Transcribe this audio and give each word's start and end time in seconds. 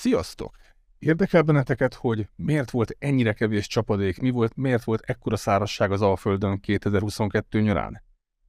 Sziasztok! 0.00 0.56
Érdekel 0.98 1.42
benneteket, 1.42 1.94
hogy 1.94 2.28
miért 2.36 2.70
volt 2.70 2.96
ennyire 2.98 3.32
kevés 3.32 3.66
csapadék, 3.66 4.20
mi 4.20 4.30
volt, 4.30 4.56
miért 4.56 4.84
volt 4.84 5.02
ekkora 5.06 5.36
szárazság 5.36 5.92
az 5.92 6.02
Alföldön 6.02 6.60
2022 6.60 7.60
nyarán? 7.60 8.02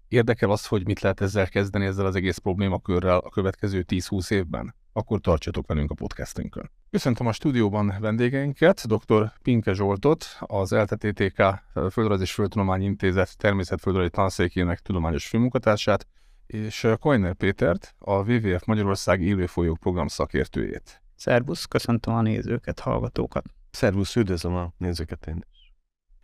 Érdekel 0.07 0.51
az, 0.51 0.65
hogy 0.65 0.85
mit 0.85 0.99
lehet 0.99 1.21
ezzel 1.21 1.47
kezdeni, 1.47 1.85
ezzel 1.85 2.05
az 2.05 2.15
egész 2.15 2.37
problémakörrel 2.37 3.17
a 3.17 3.29
következő 3.29 3.85
10-20 3.87 4.31
évben? 4.31 4.75
Akkor 4.93 5.19
tartsatok 5.19 5.67
velünk 5.67 5.91
a 5.91 5.93
podcastünkön. 5.93 6.71
Köszöntöm 6.89 7.27
a 7.27 7.31
stúdióban 7.31 7.93
vendégeinket, 7.99 8.87
dr. 8.87 9.31
Pinke 9.41 9.73
Zsoltot, 9.73 10.25
az 10.39 10.71
LTTTK 10.71 11.43
Földrajz 11.91 12.21
és 12.21 12.33
Földtudományi 12.33 12.85
Intézet 12.85 13.37
természetföldrajzi 13.37 14.09
tanszékének 14.09 14.79
tudományos 14.79 15.27
főmunkatársát, 15.27 16.07
és 16.45 16.87
Koiner 16.99 17.33
Pétert, 17.33 17.95
a 17.97 18.31
WWF 18.31 18.65
Magyarország 18.65 19.21
élő 19.21 19.45
folyók 19.45 19.77
program 19.77 20.07
szakértőjét. 20.07 21.01
Szervusz, 21.19 21.65
köszöntöm 21.65 22.13
a 22.13 22.21
nézőket, 22.21 22.79
hallgatókat. 22.79 23.45
Szervusz, 23.71 24.15
üdvözlöm 24.15 24.55
a 24.55 24.73
nézőket 24.77 25.27
én 25.27 25.45
is. 25.51 25.73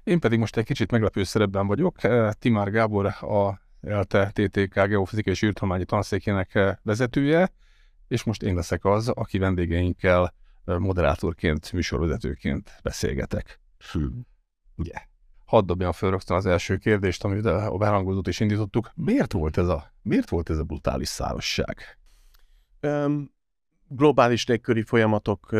Én 0.04 0.20
pedig 0.20 0.40
most 0.40 0.58
egy 0.58 0.66
kicsit 0.66 0.92
meglepő 0.92 1.24
szerepben 1.24 1.68
vagyok. 1.68 1.98
Timár 2.40 2.72
Gábor, 2.72 3.06
a 3.06 3.62
ELTE 3.82 4.32
TTK 4.34 4.74
Geofizikai 4.74 5.34
és 5.34 5.42
űrtudományi 5.42 5.86
tanszékének 5.86 6.78
vezetője, 6.84 7.52
és 8.08 8.24
most 8.24 8.44
én 8.44 8.56
leszek 8.56 8.86
az, 8.86 9.08
aki 9.08 9.38
vendégeinkkel 9.38 10.34
moderátorként, 10.66 11.72
műsorvezetőként 11.72 12.80
beszélgetek. 12.84 13.60
Fű. 13.78 14.08
Ugye? 14.76 14.96
Hadd 15.46 15.66
dobjam 15.66 15.92
föl 15.92 16.10
rögtön 16.10 16.38
az 16.38 16.46
első 16.46 16.78
kérdést, 16.78 17.24
amit 17.24 17.46
a 17.46 17.78
behangodót 17.78 18.28
is 18.28 18.40
indítottuk. 18.40 18.92
Miért 18.96 19.32
volt 19.32 19.58
ez 19.58 19.68
a, 19.68 19.94
miért 20.02 20.30
volt 20.30 20.50
ez 20.50 20.58
a 20.58 20.64
brutális 20.64 21.08
szárazság? 21.08 21.98
Um, 22.82 23.34
globális 23.96 24.48
légköri 24.48 24.82
folyamatok 24.82 25.56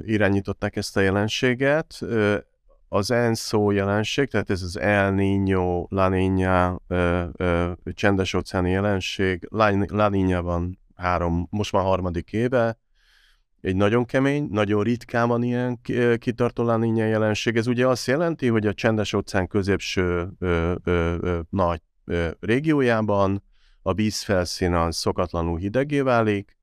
irányították 0.00 0.76
ezt 0.76 0.96
a 0.96 1.00
jelenséget. 1.00 2.00
Az 2.88 3.10
ENSZO 3.10 3.70
jelenség, 3.70 4.28
tehát 4.28 4.50
ez 4.50 4.62
az 4.62 4.78
El 4.78 5.12
Niño, 5.12 5.86
La 5.88 6.08
Niña, 6.08 6.78
csendes 7.94 8.34
óceáni 8.34 8.70
jelenség, 8.70 9.46
La, 9.50 10.08
Niña 10.08 10.40
van 10.42 10.78
három, 10.94 11.46
most 11.50 11.72
már 11.72 11.82
harmadik 11.82 12.32
éve, 12.32 12.78
egy 13.60 13.76
nagyon 13.76 14.04
kemény, 14.04 14.48
nagyon 14.50 14.82
ritkán 14.82 15.28
van 15.28 15.42
ilyen 15.42 15.80
kitartó 16.18 16.64
La 16.64 16.76
Niña 16.76 17.08
jelenség. 17.08 17.56
Ez 17.56 17.66
ugye 17.66 17.86
azt 17.86 18.06
jelenti, 18.06 18.48
hogy 18.48 18.66
a 18.66 18.74
csendes 18.74 19.12
óceán 19.12 19.46
középső 19.46 20.28
nagy 21.50 21.80
régiójában 22.40 23.42
a 23.82 23.92
vízfelszín 23.92 24.74
az 24.74 24.96
szokatlanul 24.96 25.58
hidegé 25.58 26.00
válik, 26.00 26.57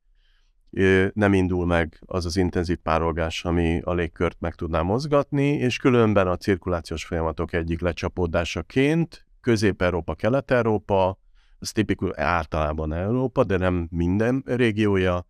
nem 1.14 1.34
indul 1.34 1.66
meg 1.66 2.00
az 2.06 2.26
az 2.26 2.38
intenzív 2.38 2.78
párolgás, 2.78 3.46
ami 3.46 3.82
a 3.84 3.94
légkört 3.94 4.38
meg 4.40 4.56
tudná 4.56 4.82
mozgatni, 4.82 5.48
és 5.48 5.78
különben 5.78 6.28
a 6.28 6.38
cirkulációs 6.38 7.06
folyamatok 7.06 7.54
egyik 7.54 7.82
lecsapódásaként 7.82 9.26
Közép-Európa, 9.42 10.16
Kelet-Európa, 10.16 11.20
az 11.60 11.72
tipikus 11.72 12.10
általában 12.16 12.94
Európa, 12.94 13.44
de 13.44 13.58
nem 13.58 13.88
minden 13.92 14.44
régiója, 14.46 15.26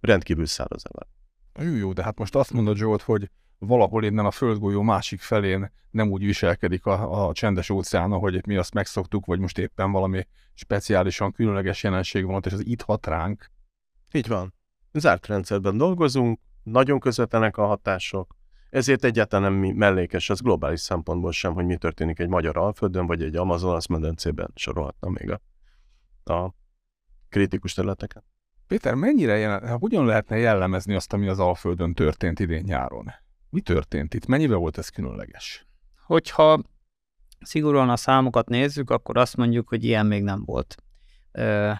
rendkívül 0.00 0.46
száraz 0.46 0.82
elem. 0.92 1.08
Jó, 1.70 1.76
jó, 1.76 1.92
de 1.92 2.02
hát 2.02 2.18
most 2.18 2.34
azt 2.34 2.52
mondod, 2.52 2.76
Zsolt, 2.76 3.02
hogy 3.02 3.30
valahol 3.58 4.04
innen 4.04 4.24
a 4.24 4.30
földgolyó 4.30 4.82
másik 4.82 5.20
felén 5.20 5.72
nem 5.90 6.10
úgy 6.10 6.24
viselkedik 6.24 6.86
a, 6.86 7.26
a 7.28 7.32
csendes 7.32 7.70
óceán, 7.70 8.10
hogy 8.10 8.46
mi 8.46 8.56
azt 8.56 8.74
megszoktuk, 8.74 9.26
vagy 9.26 9.38
most 9.38 9.58
éppen 9.58 9.92
valami 9.92 10.26
speciálisan 10.54 11.32
különleges 11.32 11.82
jelenség 11.82 12.24
van, 12.24 12.42
és 12.44 12.52
az 12.52 12.66
itt 12.66 12.82
hat 12.82 13.06
ránk. 13.06 13.50
Így 14.12 14.28
van 14.28 14.54
zárt 14.92 15.26
rendszerben 15.26 15.76
dolgozunk, 15.76 16.40
nagyon 16.62 16.98
közvetlenek 16.98 17.56
a 17.56 17.66
hatások, 17.66 18.36
ezért 18.70 19.04
egyáltalán 19.04 19.52
nem 19.52 19.74
mellékes 19.76 20.30
az 20.30 20.40
globális 20.40 20.80
szempontból 20.80 21.32
sem, 21.32 21.54
hogy 21.54 21.64
mi 21.64 21.76
történik 21.76 22.18
egy 22.18 22.28
magyar 22.28 22.56
alföldön, 22.56 23.06
vagy 23.06 23.22
egy 23.22 23.36
Amazonas 23.36 23.86
medencében, 23.86 24.50
sorolhatnám 24.54 25.12
még 25.12 25.30
a, 25.30 25.40
a 26.32 26.54
kritikus 27.28 27.74
területeken. 27.74 28.24
Péter, 28.66 28.94
mennyire 28.94 29.36
jelen, 29.36 29.78
hogyan 29.78 30.06
lehetne 30.06 30.36
jellemezni 30.36 30.94
azt, 30.94 31.12
ami 31.12 31.28
az 31.28 31.38
Alföldön 31.38 31.94
történt 31.94 32.40
idén 32.40 32.62
nyáron? 32.66 33.12
Mi 33.50 33.60
történt 33.60 34.14
itt? 34.14 34.26
Mennyivel 34.26 34.56
volt 34.56 34.78
ez 34.78 34.88
különleges? 34.88 35.66
Hogyha 36.06 36.62
szigorúan 37.40 37.88
a 37.88 37.96
számokat 37.96 38.48
nézzük, 38.48 38.90
akkor 38.90 39.16
azt 39.16 39.36
mondjuk, 39.36 39.68
hogy 39.68 39.84
ilyen 39.84 40.06
még 40.06 40.22
nem 40.22 40.44
volt 40.44 40.82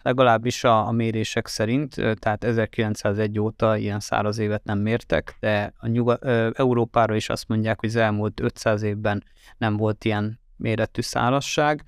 legalábbis 0.02 0.64
a, 0.64 0.86
a 0.86 0.90
mérések 0.90 1.46
szerint, 1.46 1.94
tehát 1.94 2.44
1901 2.44 3.38
óta 3.38 3.76
ilyen 3.76 4.00
száraz 4.00 4.38
évet 4.38 4.64
nem 4.64 4.78
mértek, 4.78 5.36
de 5.40 5.72
a 5.76 5.86
Nyuga- 5.86 6.24
Európára 6.58 7.14
is 7.14 7.28
azt 7.28 7.48
mondják, 7.48 7.80
hogy 7.80 7.88
az 7.88 7.96
elmúlt 7.96 8.41
500 8.41 8.82
évben 8.82 9.24
nem 9.58 9.76
volt 9.76 10.04
ilyen 10.04 10.41
méretű 10.56 11.00
szárazság. 11.00 11.82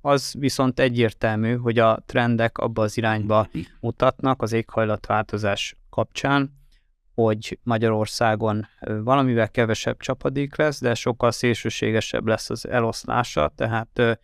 Az 0.00 0.34
viszont 0.38 0.80
egyértelmű, 0.80 1.56
hogy 1.56 1.78
a 1.78 2.02
trendek 2.06 2.58
abba 2.58 2.82
az 2.82 2.96
irányba 2.96 3.48
mutatnak 3.80 4.42
az 4.42 4.52
éghajlatváltozás 4.52 5.76
kapcsán, 5.90 6.56
hogy 7.14 7.58
Magyarországon 7.62 8.66
valamivel 8.80 9.50
kevesebb 9.50 9.98
csapadék 9.98 10.56
lesz, 10.56 10.80
de 10.80 10.94
sokkal 10.94 11.30
szélsőségesebb 11.30 12.26
lesz 12.26 12.50
az 12.50 12.68
eloszlása, 12.68 13.52
tehát 13.56 14.18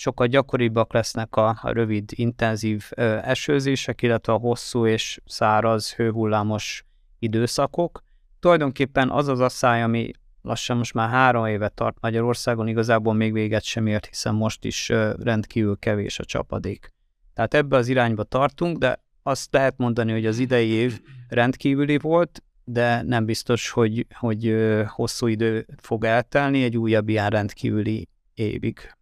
sokkal 0.00 0.26
gyakoribbak 0.26 0.92
lesznek 0.92 1.36
a, 1.36 1.60
rövid, 1.62 2.10
intenzív 2.14 2.90
esőzések, 3.22 4.02
illetve 4.02 4.32
a 4.32 4.36
hosszú 4.38 4.86
és 4.86 5.20
száraz, 5.26 5.94
hőhullámos 5.94 6.84
időszakok. 7.18 8.02
Tulajdonképpen 8.38 9.10
az 9.10 9.28
az 9.28 9.40
asszály, 9.40 9.82
ami 9.82 10.10
lassan 10.42 10.76
most 10.76 10.94
már 10.94 11.08
három 11.08 11.46
éve 11.46 11.68
tart 11.68 11.96
Magyarországon, 12.00 12.68
igazából 12.68 13.14
még 13.14 13.32
véget 13.32 13.62
sem 13.62 13.86
ért, 13.86 14.06
hiszen 14.06 14.34
most 14.34 14.64
is 14.64 14.88
rendkívül 15.18 15.78
kevés 15.78 16.18
a 16.18 16.24
csapadék. 16.24 16.92
Tehát 17.34 17.54
ebbe 17.54 17.76
az 17.76 17.88
irányba 17.88 18.22
tartunk, 18.22 18.78
de 18.78 19.02
azt 19.22 19.52
lehet 19.52 19.74
mondani, 19.76 20.12
hogy 20.12 20.26
az 20.26 20.38
idei 20.38 20.68
év 20.68 21.00
rendkívüli 21.28 21.98
volt, 21.98 22.42
de 22.64 23.02
nem 23.02 23.24
biztos, 23.24 23.70
hogy, 23.70 24.06
hogy 24.14 24.56
hosszú 24.86 25.26
idő 25.26 25.66
fog 25.82 26.04
eltelni 26.04 26.62
egy 26.62 26.76
újabb 26.76 27.08
ilyen 27.08 27.28
rendkívüli 27.28 28.08
évig. 28.34 28.98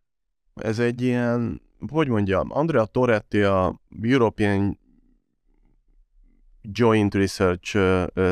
Ez 0.63 0.79
egy 0.79 1.01
ilyen, 1.01 1.63
hogy 1.89 2.09
mondjam, 2.09 2.49
Andrea 2.53 2.85
Toretti 2.85 3.43
a 3.43 3.81
European 4.03 4.79
Joint 6.63 7.15
Research 7.15 7.79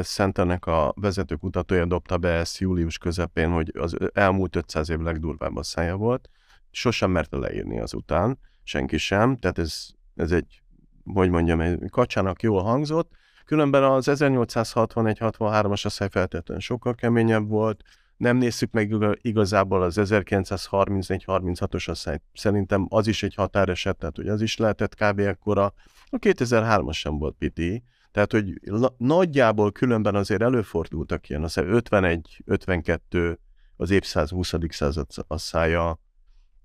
Centernek 0.03 0.67
a 0.67 0.95
vezető 0.97 1.35
kutatója 1.35 1.85
dobta 1.85 2.19
be 2.19 2.29
ezt 2.29 2.59
július 2.59 2.99
közepén, 2.99 3.51
hogy 3.51 3.73
az 3.79 3.97
elmúlt 4.15 4.57
500 4.57 4.91
év 4.91 4.99
legdurvább 4.99 5.57
szája 5.61 5.97
volt. 5.97 6.31
Sosem 6.71 7.11
merte 7.11 7.37
leírni 7.37 7.81
azután, 7.81 8.39
senki 8.63 8.97
sem, 8.97 9.37
tehát 9.37 9.59
ez, 9.59 9.87
ez 10.15 10.33
egy, 10.33 10.63
hogy 11.05 11.31
mondjam, 11.31 11.61
egy 11.61 11.91
kacsának 11.91 12.43
jól 12.43 12.63
hangzott. 12.63 13.11
Különben 13.45 13.83
az 13.83 14.07
1861-63-as 14.11 15.85
asszály 15.85 16.09
feltétlenül 16.11 16.63
sokkal 16.63 16.95
keményebb 16.95 17.49
volt, 17.49 17.83
nem 18.17 18.37
nézzük 18.37 18.71
meg 18.71 18.95
igazából 19.21 19.83
az 19.83 19.97
1934-36-os 20.01 21.89
asszályt. 21.89 22.23
Szerintem 22.33 22.87
az 22.89 23.07
is 23.07 23.23
egy 23.23 23.35
határeset, 23.35 23.97
tehát 23.97 24.17
hogy 24.17 24.29
az 24.29 24.41
is 24.41 24.57
lehetett 24.57 24.95
kb. 24.95 25.19
ekkora. 25.19 25.75
A 26.09 26.19
2003-as 26.19 26.93
sem 26.93 27.19
volt 27.19 27.37
piti, 27.39 27.83
tehát 28.11 28.33
hogy 28.33 28.61
nagyjából 28.97 29.73
különben 29.73 30.15
azért 30.15 30.43
előfordultak 30.43 31.29
ilyen, 31.29 31.43
azt 31.43 31.61
51-52 31.63 33.37
az 33.77 33.91
évszázad 33.91 34.29
20. 34.29 34.55
század 34.69 35.07
asszája 35.27 36.01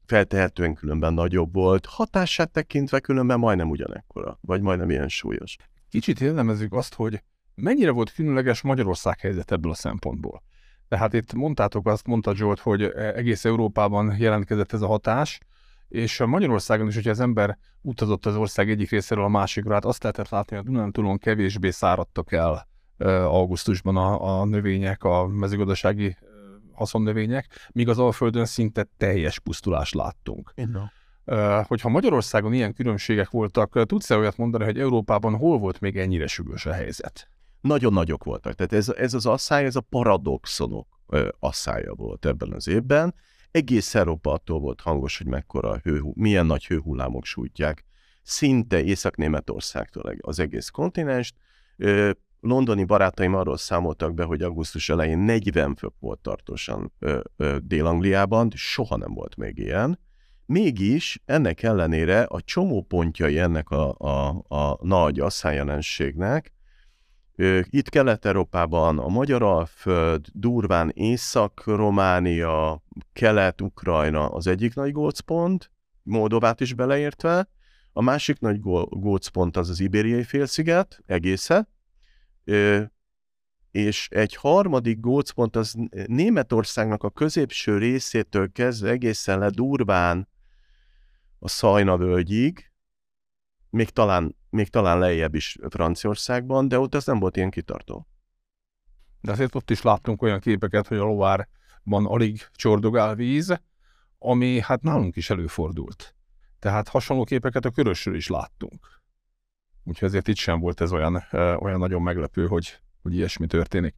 feltehetően 0.06 0.74
különben 0.74 1.14
nagyobb 1.14 1.54
volt, 1.54 1.86
hatását 1.86 2.52
tekintve 2.52 3.00
különben 3.00 3.40
majdnem 3.40 3.70
ugyanekkora, 3.70 4.40
vagy 4.42 4.62
majdnem 4.62 4.90
ilyen 4.90 5.08
súlyos. 5.08 5.56
Kicsit 5.90 6.20
jellemezzük 6.20 6.74
azt, 6.74 6.94
hogy 6.94 7.24
mennyire 7.56 7.92
volt 7.92 8.14
különleges 8.14 8.62
Magyarország 8.62 9.20
helyzet 9.20 9.52
ebből 9.52 9.72
a 9.72 9.76
szempontból. 9.76 10.44
Tehát 10.92 11.14
itt 11.14 11.34
mondtátok 11.34 11.88
azt, 11.88 12.08
mondta 12.08 12.36
Zsolt, 12.36 12.60
hogy 12.60 12.84
egész 12.92 13.46
Európában 13.46 14.16
jelentkezett 14.18 14.74
ez 14.74 14.82
a 14.82 14.88
hatás, 14.88 15.40
és 15.88 16.20
Magyarországon 16.26 16.88
is, 16.88 16.96
hogyha 16.96 17.10
az 17.10 17.20
ember 17.20 17.58
utazott 17.82 18.26
az 18.26 18.36
ország 18.36 18.70
egyik 18.70 18.90
részéről 18.90 19.24
a 19.24 19.28
másikra, 19.28 19.74
hát 19.74 19.86
azt 19.86 20.04
lehetett 20.04 20.30
látni, 20.30 20.56
hogy 20.56 20.66
a 20.66 20.70
Dunántúlon 20.72 21.18
kevésbé 21.18 21.70
száradtak 21.70 22.32
el 22.32 22.68
augusztusban 23.24 23.98
a, 23.98 24.40
a 24.40 24.46
növények, 24.46 25.04
a 25.04 25.28
mezőgazdasági 25.28 26.18
haszonnövények, 26.72 27.70
míg 27.70 27.90
az 27.90 28.00
Alföldön 28.00 28.46
szinte 28.46 28.88
teljes 28.98 29.40
pusztulást 29.40 29.94
láttunk. 29.94 30.54
Inno. 30.56 30.82
Hogyha 31.64 31.90
Magyarországon 31.90 32.54
ilyen 32.54 32.74
különbségek 32.74 33.30
voltak, 33.30 33.86
tudsz-e 33.86 34.18
olyat 34.18 34.38
mondani, 34.38 34.64
hogy 34.64 34.80
Európában 34.80 35.36
hol 35.36 35.58
volt 35.58 35.80
még 35.80 35.98
ennyire 35.98 36.28
sürgős 36.28 36.66
a 36.66 36.74
helyzet? 36.74 37.30
Nagyon 37.62 37.94
nagyok 37.94 38.24
voltak. 38.24 38.54
Tehát 38.54 38.74
ez, 38.74 38.90
ez 38.90 39.14
az 39.14 39.26
asszály, 39.26 39.66
ez 39.66 39.76
a 39.76 39.82
paradoxonok 39.82 40.88
asszája 41.40 41.94
volt 41.94 42.26
ebben 42.26 42.54
az 42.54 42.68
évben. 42.68 43.16
Egész 43.52 43.96
Európa 43.96 44.32
attól 44.32 44.60
volt 44.60 44.82
hangos, 44.82 45.18
hogy 45.18 45.28
mekkora 45.28 45.80
hő, 45.84 46.02
milyen 46.14 46.46
nagy 46.46 46.66
hőhullámok 46.66 47.26
sújtják 47.26 47.86
szinte 48.24 48.84
Észak-Németországtól 48.84 50.16
az 50.20 50.40
egész 50.40 50.70
kontinenst. 50.70 51.36
londoni 52.40 52.84
barátaim 52.84 53.36
arról 53.36 53.58
számoltak 53.58 54.14
be, 54.14 54.24
hogy 54.24 54.42
augusztus 54.42 54.90
elején 54.90 55.20
40 55.20 55.76
fok 55.76 55.96
volt 56.00 56.20
tartósan 56.20 56.94
Dél-Angliában, 57.62 58.52
soha 58.56 58.98
nem 58.98 59.14
volt 59.14 59.36
még 59.36 59.58
ilyen. 59.58 60.00
Mégis 60.46 61.22
ennek 61.26 61.64
ellenére 61.64 62.24
a 62.24 62.42
csomó 62.42 62.82
pontjai 62.82 63.40
ennek 63.40 63.70
a, 63.70 63.96
a, 63.98 64.44
a 64.56 64.86
nagy 64.86 65.20
asszányjelenségnek, 65.20 66.54
itt 67.70 67.90
Kelet-Európában 67.90 69.00
a 69.00 69.08
Magyar 69.08 69.44
Alföld, 69.44 70.26
durván 70.34 70.92
Észak-Románia, 70.94 72.84
Kelet-Ukrajna 73.14 74.30
az 74.30 74.48
egyik 74.48 74.76
nagy 74.76 74.92
gócpont, 74.92 75.72
Moldovát 76.04 76.60
is 76.60 76.74
beleértve, 76.74 77.50
a 77.94 78.02
másik 78.02 78.40
nagy 78.40 78.60
gócpont 78.90 79.58
az 79.58 79.70
az 79.70 79.80
Ibériai 79.80 80.24
félsziget 80.24 81.04
egésze, 81.06 81.70
és 83.72 84.10
egy 84.10 84.36
harmadik 84.36 85.00
gócpont 85.00 85.56
az 85.56 85.76
Németországnak 86.06 87.04
a 87.04 87.10
középső 87.10 87.78
részétől 87.78 88.52
kezdve 88.52 88.90
egészen 88.90 89.40
le 89.40 89.50
durván 89.50 90.28
a 91.40 91.48
Szajna 91.48 91.98
völgyig, 91.98 92.72
még 93.70 93.90
talán, 93.90 94.36
még 94.52 94.70
talán 94.70 95.00
lejjebb 95.00 95.36
is 95.36 95.58
Franciaországban, 95.70 96.68
de 96.68 96.80
ott 96.80 96.96
ez 96.96 97.06
nem 97.06 97.20
volt 97.20 97.38
ilyen 97.38 97.50
kitartó. 97.50 98.08
De 99.22 99.32
azért 99.32 99.56
ott 99.56 99.70
is 99.70 99.82
láttunk 99.82 100.22
olyan 100.22 100.40
képeket, 100.40 100.88
hogy 100.88 100.98
a 100.98 101.04
lovárban 101.04 102.06
alig 102.06 102.48
csordogál 102.52 103.16
víz, 103.16 103.62
ami 104.20 104.60
hát 104.60 104.82
nálunk 104.82 105.16
is 105.16 105.30
előfordult. 105.30 106.16
Tehát 106.60 106.88
hasonló 106.88 107.24
képeket 107.24 107.66
a 107.66 107.72
körösről 107.72 108.16
is 108.16 108.28
láttunk. 108.28 109.02
Úgyhogy 109.84 110.08
ezért 110.08 110.28
itt 110.28 110.36
sem 110.36 110.60
volt 110.60 110.82
ez 110.82 110.92
olyan, 110.92 111.24
olyan 111.34 111.80
nagyon 111.80 112.02
meglepő, 112.02 112.48
hogy, 112.48 112.80
hogy 113.02 113.14
ilyesmi 113.14 113.48
történik. 113.48 113.96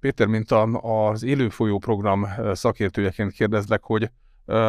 Péter, 0.00 0.26
mint 0.26 0.50
az 0.80 1.22
élő 1.22 1.48
folyó 1.48 1.78
program 1.78 2.26
szakértőjeként 2.52 3.32
kérdezlek, 3.32 3.82
hogy 3.82 4.10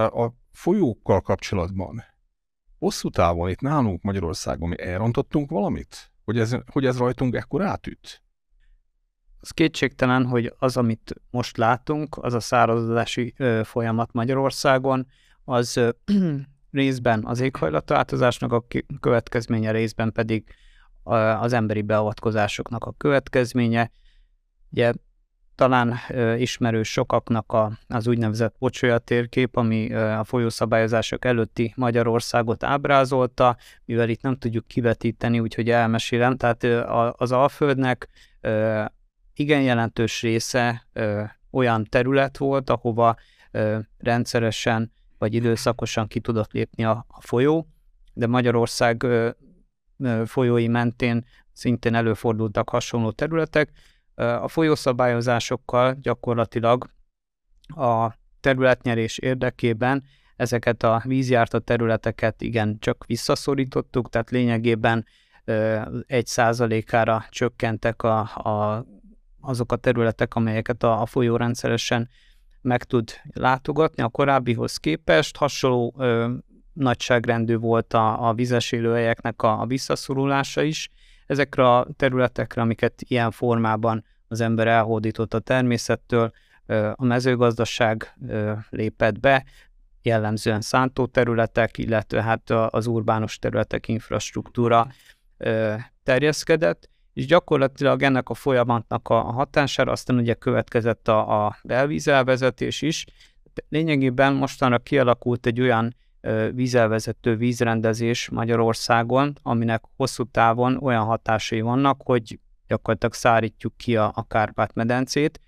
a 0.08 0.30
folyókkal 0.52 1.22
kapcsolatban 1.22 2.04
hosszú 2.84 3.10
távon 3.10 3.50
itt 3.50 3.60
nálunk 3.60 4.02
Magyarországon 4.02 4.70
mi 4.70 4.82
elrontottunk 4.82 5.50
valamit? 5.50 6.12
Hogy 6.24 6.40
ez, 6.40 6.56
hogy 6.72 6.86
ez 6.86 6.98
rajtunk 6.98 7.36
ekkor 7.36 7.62
átüt? 7.62 8.22
Az 9.40 9.50
kétségtelen, 9.50 10.26
hogy 10.26 10.54
az, 10.58 10.78
amit 10.78 11.14
most 11.30 11.58
látunk, 11.58 12.18
az 12.22 12.34
a 12.34 12.40
száradozási 12.40 13.36
folyamat 13.64 14.14
Magyarországon, 14.14 15.08
az 15.44 15.80
részben 16.72 17.26
az 17.26 17.40
éghajlatváltozásnak 17.40 18.52
a 18.52 18.66
következménye, 19.00 19.72
részben 19.72 20.12
pedig 20.12 20.54
az 21.40 21.54
emberi 21.54 21.82
beavatkozásoknak 21.82 22.86
a 22.86 22.94
következménye. 22.98 23.92
Ugye 24.72 24.94
talán 25.56 25.96
ismerős 26.38 26.92
sokaknak 26.92 27.52
a, 27.52 27.72
az 27.88 28.08
úgynevezett 28.08 28.56
pocsolya 28.60 28.98
térkép, 28.98 29.56
ami 29.56 29.94
a 29.94 30.24
folyószabályozások 30.24 31.26
előtti 31.26 31.74
Magyarországot 31.76 32.64
ábrázolta, 32.64 33.58
mivel 33.86 34.10
itt 34.10 34.22
nem 34.22 34.38
tudjuk 34.38 34.68
kivetíteni, 34.68 35.40
úgyhogy 35.40 35.70
elmesélem. 35.70 36.38
Tehát 36.38 36.64
az 37.18 37.32
Alföldnek 37.32 38.08
igen 39.34 39.62
jelentős 39.62 40.22
része 40.22 40.88
olyan 41.52 41.84
terület 41.84 42.38
volt, 42.38 42.70
ahova 42.70 43.16
rendszeresen 43.98 44.92
vagy 45.18 45.34
időszakosan 45.34 46.08
ki 46.08 46.20
tudott 46.20 46.52
lépni 46.52 46.84
a, 46.84 47.06
a 47.08 47.22
folyó, 47.22 47.68
de 48.14 48.28
Magyarország 48.28 49.06
folyói 50.26 50.68
mentén 50.68 51.26
szintén 51.54 51.96
előfordultak 51.96 52.70
hasonló 52.70 53.12
területek, 53.12 53.72
a 54.16 54.48
folyószabályozásokkal 54.48 55.98
gyakorlatilag 56.02 56.90
a 57.68 58.12
területnyerés 58.40 59.18
érdekében 59.18 60.04
ezeket 60.36 60.84
a 60.84 61.02
vízjárta 61.06 61.60
területeket 61.60 62.42
igen 62.42 62.80
csak 62.80 63.06
visszaszorítottuk, 63.06 64.10
tehát 64.10 64.30
lényegében 64.30 65.06
egy 66.06 66.26
százalékára 66.26 67.26
csökkentek 67.30 68.04
a, 68.04 68.20
a, 68.20 68.86
azok 69.42 69.72
a 69.72 69.76
területek, 69.76 70.36
amelyeket 70.36 70.84
a, 70.84 71.02
a 71.02 71.06
folyó 71.06 71.36
rendszeresen 71.36 72.10
meg 72.62 72.84
tud 72.84 73.12
látogatni. 73.34 74.04
A 74.04 74.08
korábbihoz 74.08 74.78
képest 74.78 75.38
hasonló 75.38 75.94
ö, 75.98 76.34
nagyságrendű 76.74 77.58
volt 77.58 77.94
a, 77.94 78.28
a 78.28 78.34
vizes 78.34 78.72
élőhelyeknek 78.72 79.42
a, 79.42 79.62
a 79.62 79.66
visszaszorulása 79.66 80.62
is, 80.62 80.90
ezekre 81.26 81.76
a 81.76 81.88
területekre, 81.96 82.62
amiket 82.62 83.02
ilyen 83.02 83.32
formában 83.32 84.06
az 84.28 84.42
ember 84.42 84.68
elhódított 84.68 85.34
a 85.34 85.40
természettől, 85.40 86.32
a 86.94 87.06
mezőgazdaság 87.06 88.18
lépett 88.70 89.20
be, 89.20 89.46
jellemzően 90.02 90.62
szántóterületek, 90.62 91.78
illetve 91.78 92.22
hát 92.22 92.50
az 92.50 92.88
urbánus 92.88 93.40
területek 93.40 93.88
infrastruktúra 93.88 94.88
terjeszkedett, 96.04 96.90
és 97.14 97.26
gyakorlatilag 97.26 98.04
ennek 98.04 98.30
a 98.30 98.34
folyamatnak 98.34 99.10
a 99.10 99.22
hatására 99.22 99.92
aztán 99.92 100.18
ugye 100.18 100.34
következett 100.34 101.08
a, 101.08 101.46
a 101.46 101.58
belvízelvezetés 101.64 102.82
is. 102.82 103.06
Lényegében 103.70 104.34
mostanra 104.34 104.78
kialakult 104.78 105.46
egy 105.46 105.62
olyan 105.62 105.96
vízelvezető 106.54 107.36
vízrendezés 107.36 108.30
Magyarországon, 108.30 109.34
aminek 109.42 109.84
hosszú 109.96 110.24
távon 110.24 110.78
olyan 110.82 111.04
hatásai 111.04 111.62
vannak, 111.62 112.02
hogy 112.04 112.40
gyakorlatilag 112.68 113.14
szárítjuk 113.14 113.78
ki 113.78 113.96
a, 113.98 114.12
a 114.16 114.28
Kárpát-medencét, 114.28 115.40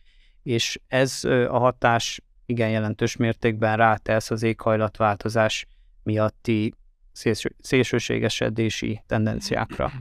és 0.44 0.80
ez 0.88 1.24
a 1.50 1.58
hatás 1.58 2.22
igen 2.46 2.70
jelentős 2.70 3.16
mértékben 3.16 3.78
rátesz 3.78 4.32
az 4.32 4.44
éghajlatváltozás 4.44 5.68
miatti 6.04 6.74
szélső, 7.12 7.56
szélsőségesedési 7.60 9.04
tendenciákra. 9.08 9.92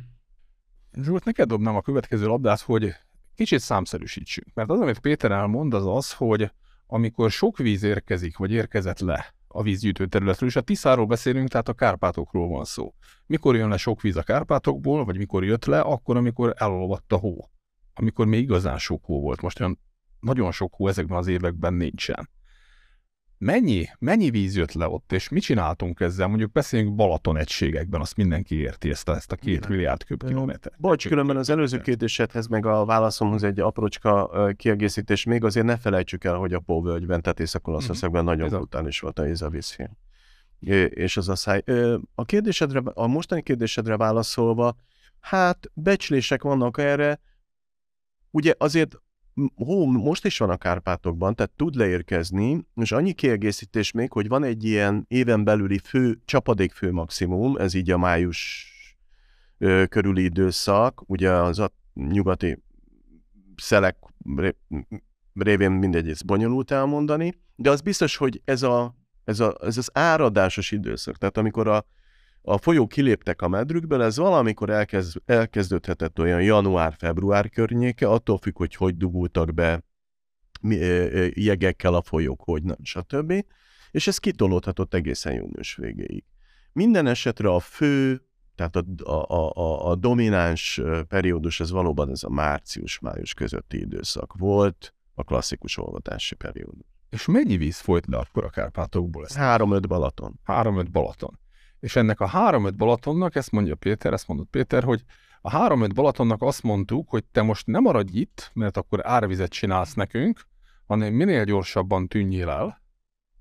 Zsolt, 1.03 1.25
neked 1.25 1.49
dobnám 1.49 1.77
a 1.77 1.81
következő 1.81 2.27
labdát, 2.27 2.61
hogy 2.61 2.95
kicsit 3.35 3.61
számszerűsítsünk. 3.61 4.47
Mert 4.55 4.71
az, 4.71 4.81
amit 4.81 4.99
Péter 4.99 5.31
elmond, 5.31 5.75
az 5.75 5.87
az, 5.87 6.13
hogy 6.13 6.51
amikor 6.87 7.31
sok 7.31 7.59
víz 7.59 7.83
érkezik, 7.83 8.37
vagy 8.37 8.53
érkezett 8.53 8.99
le 8.99 9.34
a 9.55 9.63
vízgyűjtő 9.63 10.07
területről, 10.07 10.49
és 10.49 10.57
a 10.57 10.61
Tiszáról 10.61 11.07
beszélünk, 11.07 11.49
tehát 11.49 11.69
a 11.69 11.75
Kárpátokról 11.75 12.49
van 12.49 12.65
szó. 12.65 12.95
Mikor 13.27 13.57
jön 13.57 13.69
le 13.69 13.77
sok 13.77 14.01
víz 14.01 14.17
a 14.17 14.23
Kárpátokból, 14.23 15.05
vagy 15.05 15.17
mikor 15.17 15.45
jött 15.45 15.65
le, 15.65 15.81
akkor, 15.81 16.17
amikor 16.17 16.55
elolvadt 16.57 17.13
a 17.13 17.17
hó. 17.17 17.51
Amikor 17.95 18.27
még 18.27 18.43
igazán 18.43 18.79
sok 18.79 19.05
hó 19.05 19.21
volt. 19.21 19.41
Most 19.41 19.61
olyan 19.61 19.79
nagyon 20.21 20.53
sok 20.53 20.75
hó 20.75 20.89
ezekben 20.89 21.19
az 21.19 21.27
években 21.27 21.75
nincsen. 21.75 22.31
Mennyi, 23.45 23.89
mennyi 23.99 24.31
víz 24.31 24.57
jött 24.57 24.73
le 24.73 24.89
ott, 24.89 25.13
és 25.13 25.29
mit 25.29 25.43
csináltunk 25.43 26.01
ezzel? 26.01 26.27
Mondjuk 26.27 26.53
beszéljünk 26.53 26.95
Balaton 26.95 27.37
egységekben, 27.37 28.01
azt 28.01 28.17
mindenki 28.17 28.55
érti 28.55 28.91
ezt 28.91 29.09
a, 29.09 29.15
ezt 29.15 29.33
a 29.33 29.37
két 29.37 29.69
milliárd 29.69 30.05
köbkilométert. 30.05 30.81
Bocs, 30.81 31.09
különben 31.09 31.37
az 31.37 31.51
előző 31.51 31.81
kérdésedhez 31.81 32.47
meg 32.47 32.67
a 32.67 32.85
válaszomhoz 32.85 33.43
egy 33.43 33.61
aprócska 33.61 34.31
kiegészítés. 34.57 35.25
Még 35.25 35.45
azért 35.45 35.67
ne 35.67 35.77
felejtsük 35.77 36.25
el, 36.25 36.35
hogy 36.35 36.53
a 36.53 36.59
Póvölgyben, 36.59 37.23
tehát 37.23 37.41
Észak-Olaszországban 37.41 38.25
mm-hmm. 38.25 38.39
nagyon 38.39 38.49
brutális 38.49 39.01
volt 39.01 39.19
a 39.19 39.51
vízfél. 39.51 39.97
És 40.89 41.17
az 41.17 41.29
a 41.29 41.35
száj. 41.35 41.63
A 42.15 42.25
kérdésedre, 42.25 42.81
a 42.95 43.07
mostani 43.07 43.43
kérdésedre 43.43 43.97
válaszolva, 43.97 44.77
hát 45.21 45.71
becslések 45.75 46.43
vannak 46.43 46.79
erre, 46.79 47.21
Ugye 48.35 48.55
azért 48.59 48.97
hó 49.55 49.87
most 49.87 50.25
is 50.25 50.39
van 50.39 50.51
a 50.51 50.57
Kárpátokban, 50.57 51.35
tehát 51.35 51.53
tud 51.57 51.75
leérkezni, 51.75 52.67
és 52.75 52.93
annyi 52.93 53.13
kiegészítés 53.13 53.91
még, 53.91 54.13
hogy 54.13 54.29
van 54.29 54.45
egy 54.45 54.65
ilyen 54.65 55.05
éven 55.09 55.45
belüli 55.45 55.79
fő, 55.79 56.21
csapadék 56.25 56.73
fő 56.73 56.93
maximum, 56.93 57.57
ez 57.57 57.75
így 57.75 57.91
a 57.91 57.99
május 57.99 58.69
ö, 59.59 59.85
körüli 59.89 60.25
időszak, 60.25 61.03
ugye 61.07 61.31
az 61.31 61.59
a 61.59 61.73
nyugati 61.95 62.63
szelek 63.57 63.97
révén 65.35 65.71
mindegy, 65.71 66.09
ez 66.09 66.23
bonyolult 66.23 66.71
elmondani, 66.71 67.35
de 67.57 67.71
az 67.71 67.81
biztos, 67.81 68.17
hogy 68.17 68.41
ez, 68.45 68.63
a, 68.63 68.95
ez, 69.25 69.41
a, 69.41 69.57
ez 69.61 69.77
az 69.77 69.91
áradásos 69.93 70.71
időszak, 70.71 71.17
tehát 71.17 71.37
amikor 71.37 71.69
a, 71.69 71.87
a 72.47 72.59
folyók 72.59 72.89
kiléptek 72.89 73.43
a 73.43 73.49
medrükből, 73.49 74.03
ez 74.03 74.17
valamikor 74.17 74.71
elkezd, 74.71 75.23
elkezdődhetett 75.27 76.19
olyan 76.19 76.43
január-február 76.43 77.51
környéke, 77.51 78.09
attól 78.09 78.39
függ, 78.39 78.57
hogy 78.57 78.75
hogy 78.75 78.97
dugultak 78.97 79.55
be 79.55 79.85
jegekkel 81.35 81.95
a 81.95 82.03
folyók, 82.03 82.43
hogy 82.45 82.63
nem, 82.63 82.77
stb. 82.83 83.45
És 83.91 84.07
ez 84.07 84.19
kitolódhatott 84.19 84.95
egészen 84.95 85.35
június 85.35 85.77
végéig. 85.77 86.25
Minden 86.73 87.07
esetre 87.07 87.49
a 87.49 87.61
fő, 87.61 88.23
tehát 88.55 88.77
a, 88.77 88.85
a, 89.11 89.51
a, 89.57 89.91
a 89.91 89.95
domináns 89.95 90.81
periódus, 91.09 91.61
ez 91.61 91.71
valóban 91.71 92.11
ez 92.11 92.23
a 92.23 92.31
március-május 92.31 93.35
közötti 93.35 93.81
időszak 93.81 94.35
volt, 94.39 94.95
a 95.15 95.25
klasszikus 95.25 95.77
olvadási 95.77 96.35
periódus. 96.35 96.87
És 97.11 97.27
mennyi 97.27 97.57
víz 97.57 97.79
folyt 97.79 98.07
le 98.07 98.17
akkor 98.17 98.45
a 98.45 98.51
Kárpátokból? 98.51 99.27
Három-öt 99.35 99.89
Balaton. 99.89 100.41
Három-öt 100.43 100.91
Balaton. 100.91 101.39
És 101.85 101.97
ennek 101.97 102.21
a 102.21 102.27
három-öt 102.27 102.77
Balatonnak, 102.77 103.35
ezt 103.35 103.51
mondja 103.51 103.75
Péter, 103.75 104.13
ezt 104.13 104.29
mondott 104.29 104.49
Péter, 104.51 104.83
hogy 104.83 105.05
A 105.41 105.51
3-5 105.51 105.91
Balatonnak 105.95 106.43
azt 106.43 106.63
mondtuk, 106.63 107.09
hogy 107.09 107.25
te 107.25 107.43
most 107.43 107.67
nem 107.67 107.83
maradj 107.83 108.19
itt, 108.19 108.51
mert 108.55 108.77
akkor 108.77 109.07
árvizet 109.07 109.51
csinálsz 109.51 109.95
nekünk, 109.95 110.41
hanem 110.87 111.13
minél 111.13 111.45
gyorsabban 111.45 112.09
tűnjél 112.09 112.49
el, 112.49 112.83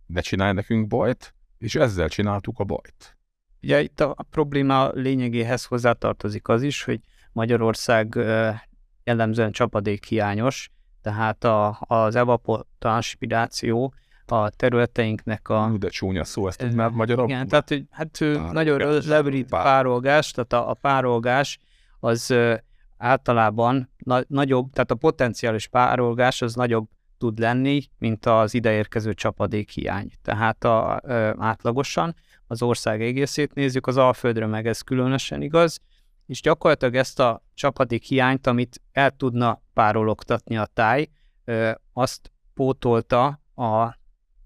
de 0.06 0.22
csinálj 0.22 0.54
nekünk 0.54 0.88
bajt, 0.88 1.36
és 1.58 1.76
ezzel 1.76 2.10
csináltuk 2.10 2.60
a 2.60 2.64
bajt. 2.64 3.18
Ugye 3.62 3.82
itt 3.82 4.00
a 4.00 4.26
probléma 4.30 4.90
lényegéhez 4.90 5.66
hozzátartozik 5.66 6.48
az 6.48 6.62
is, 6.62 6.84
hogy 6.84 7.00
Magyarország 7.32 8.16
jellemzően 9.04 9.52
csapadékhiányos, 9.52 10.70
tehát 11.02 11.44
a, 11.44 11.78
az 11.80 12.16
evapotranspiráció 12.16 13.94
a 14.34 14.50
területeinknek 14.50 15.50
a... 15.50 15.72
De 15.80 15.90
csúnya 15.90 16.24
szó, 16.24 16.48
ezt 16.48 16.74
már 16.74 16.90
magyarabb? 16.90 17.28
Igen, 17.30 17.48
tehát 17.48 17.70
hogy, 17.70 17.86
hát 17.90 18.18
párolgás, 18.18 18.52
nagyon 18.52 19.02
lebrít 19.06 19.50
pár... 19.50 19.64
párolgás, 19.64 20.32
tehát 20.32 20.54
a, 20.54 20.70
a 20.70 20.74
párolgás 20.74 21.60
az 22.00 22.34
általában 22.98 23.90
na, 23.98 24.22
nagyobb, 24.28 24.72
tehát 24.72 24.92
a 24.92 24.96
potenciális 24.96 25.68
párolgás 25.68 26.42
az 26.42 26.56
nagyobb 26.56 26.88
tud 27.18 27.40
lenni, 27.40 27.84
mint 27.98 28.26
az 28.26 28.54
ideérkező 28.54 29.14
csapadékhiány. 29.14 30.12
Tehát 30.22 30.64
a, 30.64 31.02
ö, 31.04 31.32
átlagosan 31.38 32.16
az 32.48 32.62
ország 32.62 33.02
egészét 33.02 33.54
nézzük, 33.54 33.88
az 33.88 33.98
Alföldre 33.98 34.46
meg 34.46 34.68
ez 34.68 34.82
különösen 34.82 35.42
igaz, 35.42 35.80
és 36.26 36.42
gyakorlatilag 36.42 36.96
ezt 36.96 37.20
a 37.20 37.44
csapadék 37.54 38.04
hiányt, 38.04 38.48
amit 38.48 38.82
el 38.92 39.12
tudna 39.12 39.62
párologtatni 39.74 40.58
a 40.58 40.66
táj, 40.74 41.08
azt 41.94 42.32
pótolta 42.54 43.40
a 43.56 44.02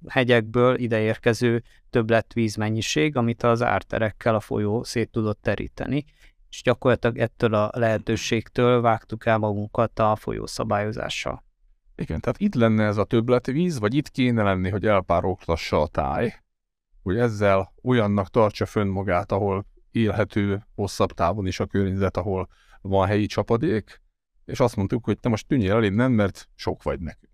hegyekből 0.07 0.77
ideérkező 0.77 1.63
többletvízmennyiség, 1.89 3.15
amit 3.15 3.43
az 3.43 3.61
árterekkel 3.61 4.35
a 4.35 4.39
folyó 4.39 4.83
szét 4.83 5.11
tudott 5.11 5.41
teríteni, 5.41 6.05
és 6.49 6.61
gyakorlatilag 6.61 7.17
ettől 7.17 7.53
a 7.53 7.69
lehetőségtől 7.73 8.81
vágtuk 8.81 9.25
el 9.25 9.37
magunkat 9.37 9.99
a 9.99 10.15
folyószabályozással. 10.15 11.43
Igen, 11.95 12.19
tehát 12.19 12.39
itt 12.39 12.55
lenne 12.55 12.83
ez 12.83 12.97
a 12.97 13.03
többletvíz, 13.03 13.79
vagy 13.79 13.93
itt 13.93 14.09
kéne 14.09 14.43
lenni, 14.43 14.69
hogy 14.69 14.85
elpárolgtassa 14.85 15.81
a 15.81 15.87
táj, 15.87 16.33
hogy 17.03 17.17
ezzel 17.17 17.73
olyannak 17.83 18.29
tartsa 18.29 18.65
fönn 18.65 18.87
magát, 18.87 19.31
ahol 19.31 19.65
élhető 19.91 20.67
hosszabb 20.75 21.11
távon 21.11 21.47
is 21.47 21.59
a 21.59 21.65
környezet, 21.65 22.17
ahol 22.17 22.47
van 22.81 23.07
helyi 23.07 23.25
csapadék, 23.25 24.01
és 24.45 24.59
azt 24.59 24.75
mondtuk, 24.75 25.05
hogy 25.05 25.19
te 25.19 25.29
most 25.29 25.47
tűnjél 25.47 25.71
el 25.71 25.83
innen, 25.83 26.11
mert 26.11 26.49
sok 26.55 26.83
vagy 26.83 26.99
nekünk. 26.99 27.33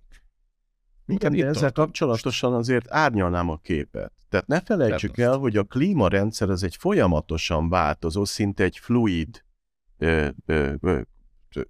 Igen, 1.06 1.36
de 1.36 1.46
ezzel 1.46 1.72
kapcsolatosan 1.72 2.54
azért 2.54 2.92
árnyalnám 2.92 3.50
a 3.50 3.58
képet. 3.58 4.12
Tehát 4.30 4.48
ne 4.48 4.62
felejtsük 4.62 5.18
el, 5.18 5.38
hogy 5.38 5.58
a 5.58 5.64
klímarendszer 5.64 6.50
az 6.50 6.64
egy 6.64 6.76
folyamatosan 6.76 7.70
változó, 7.70 8.26
szinte 8.26 8.64
egy 8.64 8.78
fluid, 8.78 9.44
ö, 9.98 10.28
ö, 10.46 10.74
ö, 10.82 11.02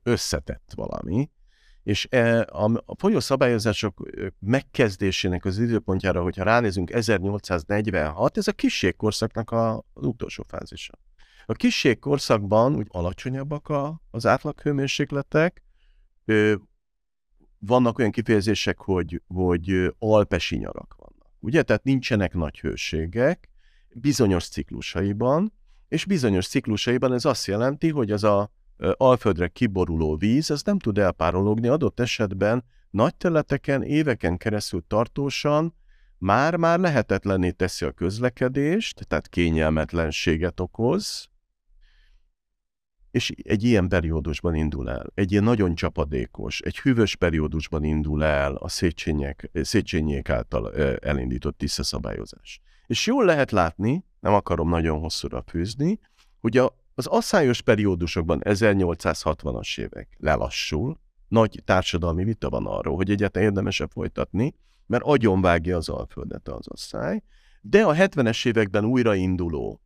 összetett 0.04 0.72
valami, 0.75 1.30
és 1.84 2.08
e, 2.10 2.48
a 2.86 2.96
folyószabályozások 2.98 4.10
megkezdésének 4.40 5.46
az 5.46 5.60
időpontjára, 5.60 6.22
hogyha 6.22 6.44
ránézünk 6.44 6.92
1846, 6.92 8.38
ez 8.38 8.48
a 8.48 8.52
kisségkorszaknak 8.52 9.52
a, 9.52 9.75
az 9.94 10.06
utolsó 10.06 10.46
fázisa. 10.48 10.94
A 11.46 11.54
kisségkorszakban 11.54 12.75
úgy 12.75 12.88
alacsonyabbak 12.90 13.70
a, 13.70 14.02
az 14.12 14.25
átlaghőmérsékletek, 14.25 15.63
vannak 17.65 18.00
olyan 18.00 18.12
kifejezések, 18.12 18.77
hogy, 18.77 19.22
hogy 19.27 19.93
alpesi 20.00 20.58
nyarak 20.58 20.96
vannak. 20.98 21.32
Ugye? 21.39 21.63
Tehát 21.63 21.84
nincsenek 21.84 22.34
nagy 22.34 22.60
hőségek, 22.60 23.50
bizonyos 23.93 24.48
ciklusaiban, 24.48 25.53
és 25.88 26.05
bizonyos 26.05 26.48
ciklusaiban 26.48 27.13
ez 27.13 27.25
azt 27.25 27.46
jelenti, 27.46 27.89
hogy 27.89 28.12
az 28.12 28.24
a 28.24 28.51
alföldre 28.98 29.48
kiboruló 29.48 30.15
víz, 30.15 30.51
ez 30.51 30.63
nem 30.63 30.79
tud 30.79 30.98
elpárologni, 30.98 31.67
adott 31.67 32.00
esetben 32.00 32.63
nagy 32.89 33.15
területeken 33.15 33.84
éveken 33.84 34.38
keresztül 34.38 34.84
tartósan 34.88 35.75
már-már 36.17 36.79
lehetetlenné 36.79 37.51
teszi 37.51 37.86
a 37.86 37.91
közlekedést, 37.91 39.08
tehát 39.08 39.27
kényelmetlenséget 39.27 40.60
okoz, 40.60 41.29
és 43.13 43.34
egy 43.43 43.63
ilyen 43.63 43.88
periódusban 43.88 44.55
indul 44.55 44.89
el, 44.89 45.12
egy 45.13 45.32
ilyen 45.32 45.43
nagyon 45.43 45.75
csapadékos, 45.75 46.60
egy 46.60 46.79
hűvös 46.79 47.15
periódusban 47.15 47.84
indul 47.84 48.24
el 48.24 48.55
a 48.55 48.70
Széchenyek, 48.70 49.50
Széchenyék 49.53 50.29
által 50.29 50.74
elindított 51.00 51.58
tisztaszabályozás. 51.58 52.62
És 52.88 53.05
jól 53.05 53.25
lehet 53.25 53.51
látni, 53.51 54.05
nem 54.20 54.34
akarom 54.34 54.70
nagyon 54.70 55.00
hosszúra 55.00 55.43
fűzni, 55.48 56.00
hogy 56.41 56.58
az 56.96 57.05
asszályos 57.05 57.62
periódusokban 57.62 58.41
1860-as 58.43 59.79
évek 59.79 60.15
lelassul, 60.17 61.00
nagy 61.27 61.62
társadalmi 61.65 62.24
vita 62.24 62.50
van 62.50 62.65
arról, 62.65 62.96
hogy 62.96 63.10
egyáltalán 63.10 63.48
érdemesebb 63.48 63.89
folytatni, 63.89 64.55
mert 64.86 65.03
agyonvágja 65.03 65.77
az 65.77 65.89
alföldet 65.89 66.48
az 66.48 66.67
asszály, 66.67 67.22
de 67.62 67.84
a 67.84 67.93
70-es 67.93 68.48
években 68.48 68.86
újrainduló 68.86 69.82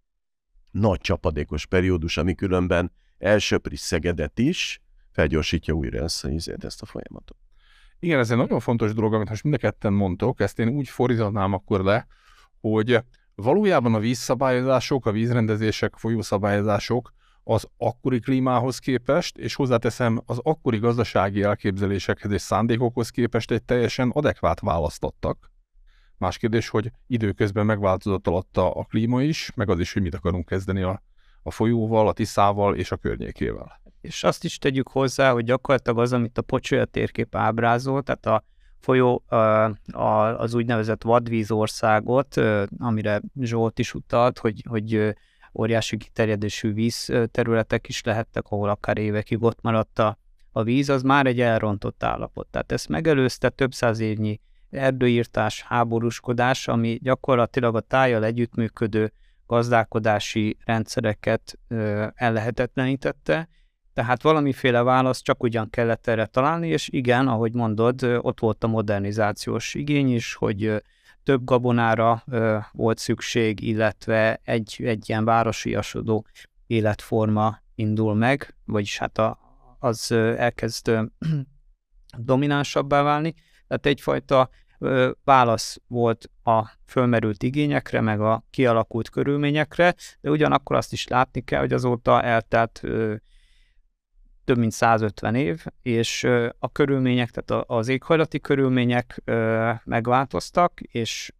nagy 0.71 0.99
csapadékos 0.99 1.65
periódus, 1.65 2.17
ami 2.17 2.35
különben 2.35 2.91
elsöpri 3.17 3.75
Szegedet 3.75 4.39
is, 4.39 4.81
felgyorsítja 5.11 5.73
újra 5.73 6.03
ezt 6.03 6.25
a, 6.25 6.29
ezt 6.59 6.81
a 6.81 6.85
folyamatot. 6.85 7.37
Igen, 7.99 8.19
ez 8.19 8.31
egy 8.31 8.37
nagyon 8.37 8.59
fontos 8.59 8.93
dolog, 8.93 9.13
amit 9.13 9.29
most 9.29 9.43
mind 9.43 9.55
a 9.55 9.57
ketten 9.57 9.93
mondtok, 9.93 10.39
ezt 10.39 10.59
én 10.59 10.67
úgy 10.67 10.89
fordítanám 10.89 11.53
akkor 11.53 11.83
le, 11.83 12.07
hogy 12.59 12.99
Valójában 13.35 13.93
a 13.93 13.99
vízszabályozások, 13.99 15.05
a 15.05 15.11
vízrendezések, 15.11 15.95
folyószabályozások 15.95 17.13
az 17.43 17.67
akkori 17.77 18.19
klímához 18.19 18.79
képest, 18.79 19.37
és 19.37 19.55
hozzáteszem 19.55 20.21
az 20.25 20.39
akkori 20.43 20.77
gazdasági 20.77 21.41
elképzelésekhez 21.41 22.31
és 22.31 22.41
szándékokhoz 22.41 23.09
képest 23.09 23.51
egy 23.51 23.63
teljesen 23.63 24.09
adekvát 24.09 24.59
választottak. 24.59 25.51
Más 26.17 26.37
kérdés, 26.37 26.69
hogy 26.69 26.91
időközben 27.07 27.65
megváltozott 27.65 28.27
alatta 28.27 28.71
a 28.71 28.83
klíma 28.83 29.21
is, 29.21 29.51
meg 29.55 29.69
az 29.69 29.79
is, 29.79 29.93
hogy 29.93 30.01
mit 30.01 30.15
akarunk 30.15 30.45
kezdeni 30.45 30.81
a, 30.81 31.01
a 31.43 31.51
folyóval, 31.51 32.07
a 32.07 32.13
Tiszával 32.13 32.75
és 32.75 32.91
a 32.91 32.95
környékével. 32.95 33.81
És 34.01 34.23
azt 34.23 34.43
is 34.43 34.57
tegyük 34.57 34.87
hozzá, 34.87 35.31
hogy 35.31 35.43
gyakorlatilag 35.43 35.99
az, 35.99 36.13
amit 36.13 36.37
a 36.37 36.41
pocsolya 36.41 36.85
térkép 36.85 37.35
ábrázol, 37.35 38.03
tehát 38.03 38.25
a 38.25 38.43
folyó 38.79 39.23
az 40.37 40.53
úgynevezett 40.53 41.03
vadvízországot, 41.03 42.35
amire 42.79 43.21
Zsolt 43.39 43.79
is 43.79 43.93
utalt, 43.93 44.39
hogy, 44.39 44.63
hogy 44.69 45.15
óriási 45.53 45.97
kiterjedésű 45.97 46.73
vízterületek 46.73 47.87
is 47.87 48.03
lehettek, 48.03 48.45
ahol 48.47 48.69
akár 48.69 48.97
évekig 48.97 49.43
ott 49.43 49.61
maradt 49.61 49.99
a, 49.99 50.17
víz, 50.63 50.89
az 50.89 51.01
már 51.01 51.25
egy 51.25 51.41
elrontott 51.41 52.03
állapot. 52.03 52.47
Tehát 52.47 52.71
ezt 52.71 52.89
megelőzte 52.89 53.49
több 53.49 53.73
száz 53.73 53.99
évnyi 53.99 54.39
erdőírtás, 54.69 55.61
háborúskodás, 55.61 56.67
ami 56.67 56.99
gyakorlatilag 57.01 57.75
a 57.75 57.79
tájjal 57.79 58.23
együttműködő 58.23 59.13
gazdálkodási 59.47 60.57
rendszereket 60.65 61.59
ö, 61.67 62.07
ellehetetlenítette, 62.15 63.47
tehát 63.97 64.21
valamiféle 64.21 64.83
választ 64.83 65.23
csak 65.23 65.43
ugyan 65.43 65.69
kellett 65.69 66.07
erre 66.07 66.25
találni, 66.25 66.67
és 66.67 66.89
igen, 66.89 67.27
ahogy 67.27 67.53
mondod, 67.53 68.03
ott 68.03 68.39
volt 68.39 68.63
a 68.63 68.67
modernizációs 68.67 69.73
igény 69.73 70.13
is, 70.13 70.33
hogy 70.33 70.83
több 71.23 71.43
gabonára 71.43 72.23
volt 72.71 72.97
szükség, 72.97 73.61
illetve 73.61 74.39
egy, 74.43 74.81
egy 74.83 75.09
ilyen 75.09 75.25
városiasodó 75.25 76.25
életforma 76.67 77.59
indul 77.75 78.15
meg, 78.15 78.55
vagyis 78.65 78.97
hát 78.97 79.17
a, 79.17 79.39
az 79.79 80.11
elkezd 80.37 80.91
dominánsabbá 82.17 83.01
válni. 83.01 83.33
Tehát 83.67 83.85
egyfajta 83.85 84.49
válasz 85.23 85.79
volt 85.87 86.29
a 86.43 86.71
fölmerült 86.85 87.43
igényekre, 87.43 88.01
meg 88.01 88.21
a 88.21 88.43
kialakult 88.49 89.09
körülményekre, 89.09 89.95
de 90.21 90.29
ugyanakkor 90.29 90.75
azt 90.75 90.93
is 90.93 91.07
látni 91.07 91.41
kell, 91.41 91.59
hogy 91.59 91.73
azóta 91.73 92.21
eltelt 92.21 92.81
több 94.43 94.57
mint 94.57 94.71
150 94.71 95.35
év, 95.35 95.65
és 95.81 96.23
a 96.59 96.71
körülmények, 96.71 97.31
tehát 97.31 97.65
az 97.67 97.87
éghajlati 97.87 98.39
körülmények 98.39 99.21
megváltoztak, 99.83 100.81
és 100.81 101.31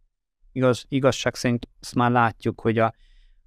igaz, 0.52 0.84
igazság 0.88 1.34
szerint 1.34 1.68
azt 1.80 1.94
már 1.94 2.10
látjuk, 2.10 2.60
hogy 2.60 2.78
a 2.78 2.94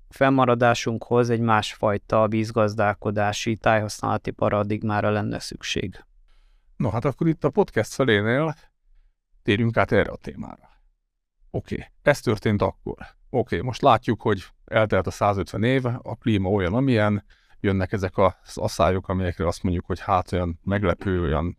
fennmaradásunkhoz 0.10 1.30
egy 1.30 1.40
másfajta 1.40 2.28
vízgazdálkodási, 2.28 3.56
tájhasználati 3.56 4.32
paradigmára 4.32 5.10
lenne 5.10 5.40
szükség. 5.40 6.04
No, 6.76 6.90
hát 6.90 7.06
akkor 7.06 7.28
itt 7.28 7.44
a 7.44 7.50
podcast 7.50 7.94
felénél 7.94 8.56
térjünk 9.44 9.78
át 9.78 9.92
erre 9.92 10.12
a 10.12 10.16
témára. 10.16 10.70
Oké, 11.50 11.76
okay. 11.76 11.88
ez 12.02 12.20
történt 12.20 12.62
akkor. 12.62 12.98
Oké, 13.30 13.62
most 13.62 13.82
látjuk, 13.82 14.22
hogy 14.22 14.44
eltelt 14.66 15.08
a 15.08 15.12
150 15.12 15.64
év, 15.64 15.86
a 15.86 16.16
klíma 16.20 16.50
olyan, 16.50 16.74
amilyen, 16.74 17.26
jönnek 17.60 17.92
ezek 17.92 18.18
az 18.18 18.58
asszályok, 18.58 19.08
amelyekre 19.08 19.48
azt 19.48 19.64
mondjuk, 19.64 19.86
hogy 19.86 20.00
hát 20.00 20.32
olyan 20.32 20.60
meglepő, 20.64 21.22
olyan, 21.22 21.58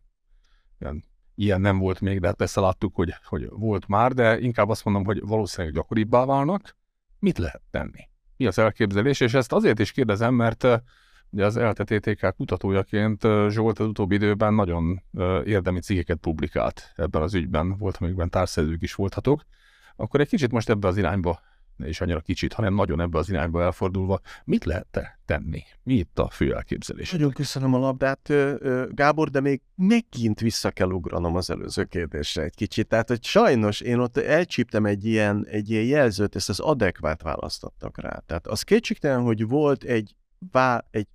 olyan 0.81 1.05
ilyen 1.35 1.61
nem 1.61 1.79
volt 1.79 2.01
még, 2.01 2.21
de 2.21 2.27
hát 2.27 2.37
persze 2.37 2.61
láttuk, 2.61 2.95
hogy, 2.95 3.15
hogy 3.25 3.49
volt 3.51 3.87
már, 3.87 4.13
de 4.13 4.39
inkább 4.39 4.69
azt 4.69 4.85
mondom, 4.85 5.05
hogy 5.05 5.21
valószínűleg 5.21 5.75
gyakoribbá 5.75 6.25
válnak. 6.25 6.77
Mit 7.19 7.39
lehet 7.39 7.63
tenni? 7.71 8.09
Mi 8.37 8.47
az 8.47 8.59
elképzelés? 8.59 9.21
És 9.21 9.35
ezt 9.35 9.53
azért 9.53 9.79
is 9.79 9.93
kérdezem, 9.93 10.35
mert 10.35 10.67
Ugye 11.33 11.45
az 11.45 11.59
LTTTK 11.59 12.35
kutatójaként 12.37 13.23
Zsolt 13.49 13.79
az 13.79 13.87
utóbbi 13.87 14.15
időben 14.15 14.55
nagyon 14.55 15.03
érdemi 15.45 15.81
cikkeket 15.81 16.19
publikált 16.19 16.93
ebben 16.97 17.23
az 17.23 17.35
ügyben, 17.35 17.77
volt, 17.79 17.97
amikben 18.01 18.31
társszerzők 18.31 18.83
is 18.83 18.95
voltatok. 18.95 19.43
Akkor 19.97 20.21
egy 20.21 20.29
kicsit 20.29 20.51
most 20.51 20.69
ebbe 20.69 20.89
az 20.89 20.97
irányba 20.97 21.41
is 21.85 22.01
annyira 22.01 22.21
kicsit, 22.21 22.53
hanem 22.53 22.75
nagyon 22.75 23.01
ebbe 23.01 23.19
az 23.19 23.31
irányba 23.31 23.63
elfordulva, 23.63 24.21
mit 24.45 24.65
lehet 24.65 24.87
te 24.91 25.19
tenni? 25.25 25.63
Mi 25.83 25.95
itt 25.95 26.19
a 26.19 26.29
fő 26.29 26.55
elképzelés? 26.55 27.11
Nagyon 27.11 27.31
köszönöm 27.31 27.75
a 27.75 27.79
labdát, 27.79 28.33
Gábor, 28.89 29.31
de 29.31 29.41
még 29.41 29.61
megint 29.75 30.41
vissza 30.41 30.71
kell 30.71 30.91
ugranom 30.91 31.37
az 31.37 31.51
előző 31.51 31.85
kérdésre 31.85 32.43
egy 32.43 32.55
kicsit. 32.55 32.89
Tehát, 32.89 33.09
hogy 33.09 33.25
sajnos 33.25 33.81
én 33.81 33.99
ott 33.99 34.17
elcsíptem 34.17 34.87
egy 34.87 35.05
ilyen, 35.05 35.47
egy 35.51 35.71
ilyen 35.71 35.85
jelzőt, 35.85 36.37
ezt 36.37 36.49
az 36.49 36.61
adekvát 36.61 37.23
választottak 37.23 38.01
rá. 38.01 38.23
Tehát 38.27 38.47
az 38.47 38.63
kétségtelen, 38.63 39.23
hogy 39.23 39.49
volt 39.49 39.85
egy, 39.85 40.17
vá, 40.51 40.85
egy 40.91 41.09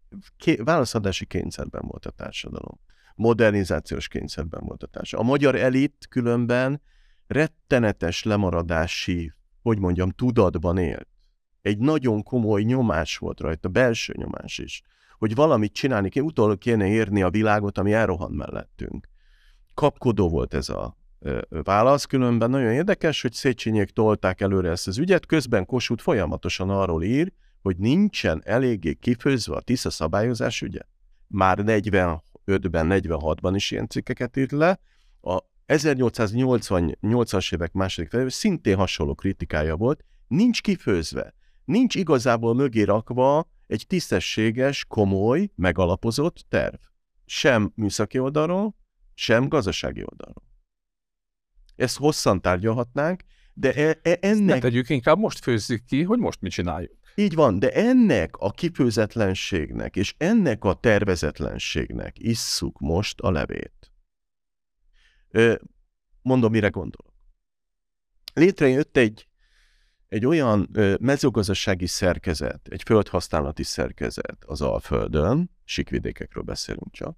válaszadási 0.63 1.25
kényszerben 1.25 1.81
volt 1.87 2.05
a 2.05 2.09
társadalom. 2.09 2.79
Modernizációs 3.15 4.07
kényszerben 4.07 4.61
volt 4.63 4.83
a 4.83 4.87
társadalom. 4.87 5.27
A 5.27 5.31
magyar 5.31 5.55
elit 5.55 6.05
különben 6.09 6.81
rettenetes 7.27 8.23
lemaradási 8.23 9.31
hogy 9.67 9.79
mondjam, 9.79 10.09
tudatban 10.09 10.77
élt. 10.77 11.07
Egy 11.61 11.77
nagyon 11.77 12.23
komoly 12.23 12.61
nyomás 12.61 13.17
volt 13.17 13.39
rajta, 13.39 13.69
belső 13.69 14.13
nyomás 14.17 14.57
is, 14.57 14.81
hogy 15.17 15.35
valamit 15.35 15.73
csinálni 15.73 16.09
kéne, 16.09 16.25
utol 16.25 16.57
kéne 16.57 16.87
érni 16.87 17.21
a 17.21 17.29
világot, 17.29 17.77
ami 17.77 17.93
elrohan 17.93 18.31
mellettünk. 18.31 19.07
Kapkodó 19.73 20.29
volt 20.29 20.53
ez 20.53 20.69
a 20.69 20.97
válasz, 21.49 22.05
különben 22.05 22.49
nagyon 22.49 22.71
érdekes, 22.71 23.21
hogy 23.21 23.33
Széchenyiek 23.33 23.89
tolták 23.89 24.41
előre 24.41 24.69
ezt 24.69 24.87
az 24.87 24.97
ügyet, 24.97 25.25
közben 25.25 25.65
Kossuth 25.65 26.03
folyamatosan 26.03 26.69
arról 26.69 27.03
ír, 27.03 27.31
hogy 27.67 27.77
nincsen 27.77 28.41
eléggé 28.45 28.93
kifőzve 28.93 29.55
a 29.55 29.61
TISZA 29.61 29.89
szabályozás 29.89 30.61
ügye. 30.61 30.81
Már 31.27 31.57
45-ben, 31.61 32.87
46-ban 32.89 33.51
is 33.55 33.71
ilyen 33.71 33.87
cikkeket 33.87 34.37
írt 34.37 34.51
le, 34.51 34.79
a 35.21 35.39
1888-as 35.67 37.53
évek 37.53 37.73
második 37.73 38.09
felében 38.09 38.31
szintén 38.31 38.75
hasonló 38.75 39.15
kritikája 39.15 39.75
volt, 39.75 40.03
nincs 40.27 40.61
kifőzve, 40.61 41.33
nincs 41.65 41.95
igazából 41.95 42.55
mögé 42.55 42.81
rakva 42.81 43.49
egy 43.67 43.85
tisztességes, 43.87 44.85
komoly, 44.85 45.49
megalapozott 45.55 46.45
terv. 46.49 46.75
Sem 47.25 47.71
műszaki 47.75 48.19
oldalról, 48.19 48.75
sem 49.13 49.47
gazdasági 49.47 50.01
oldalról. 50.01 50.43
Ezt 51.75 51.97
hosszan 51.97 52.41
tárgyalhatnánk, 52.41 53.23
de 53.53 53.73
e, 53.73 53.99
e, 54.01 54.17
ennek... 54.21 54.55
Ne 54.55 54.59
tegyük, 54.59 54.89
inkább 54.89 55.17
most 55.17 55.39
főzzük 55.39 55.83
ki, 55.85 56.03
hogy 56.03 56.19
most 56.19 56.41
mit 56.41 56.51
csináljuk. 56.51 56.97
Így 57.19 57.35
van, 57.35 57.59
de 57.59 57.71
ennek 57.71 58.35
a 58.37 58.51
kifőzetlenségnek 58.51 59.95
és 59.95 60.15
ennek 60.17 60.63
a 60.63 60.73
tervezetlenségnek 60.73 62.19
isszuk 62.19 62.79
most 62.79 63.19
a 63.19 63.31
levét. 63.31 63.91
Mondom, 66.21 66.51
mire 66.51 66.67
gondolok. 66.67 67.13
Létrejött 68.33 68.97
egy, 68.97 69.27
egy 70.07 70.25
olyan 70.25 70.69
mezőgazdasági 70.99 71.87
szerkezet, 71.87 72.67
egy 72.67 72.83
földhasználati 72.83 73.63
szerkezet 73.63 74.43
az 74.45 74.61
Alföldön, 74.61 75.49
sikvidékekről 75.63 76.43
beszélünk 76.43 76.91
csak, 76.91 77.17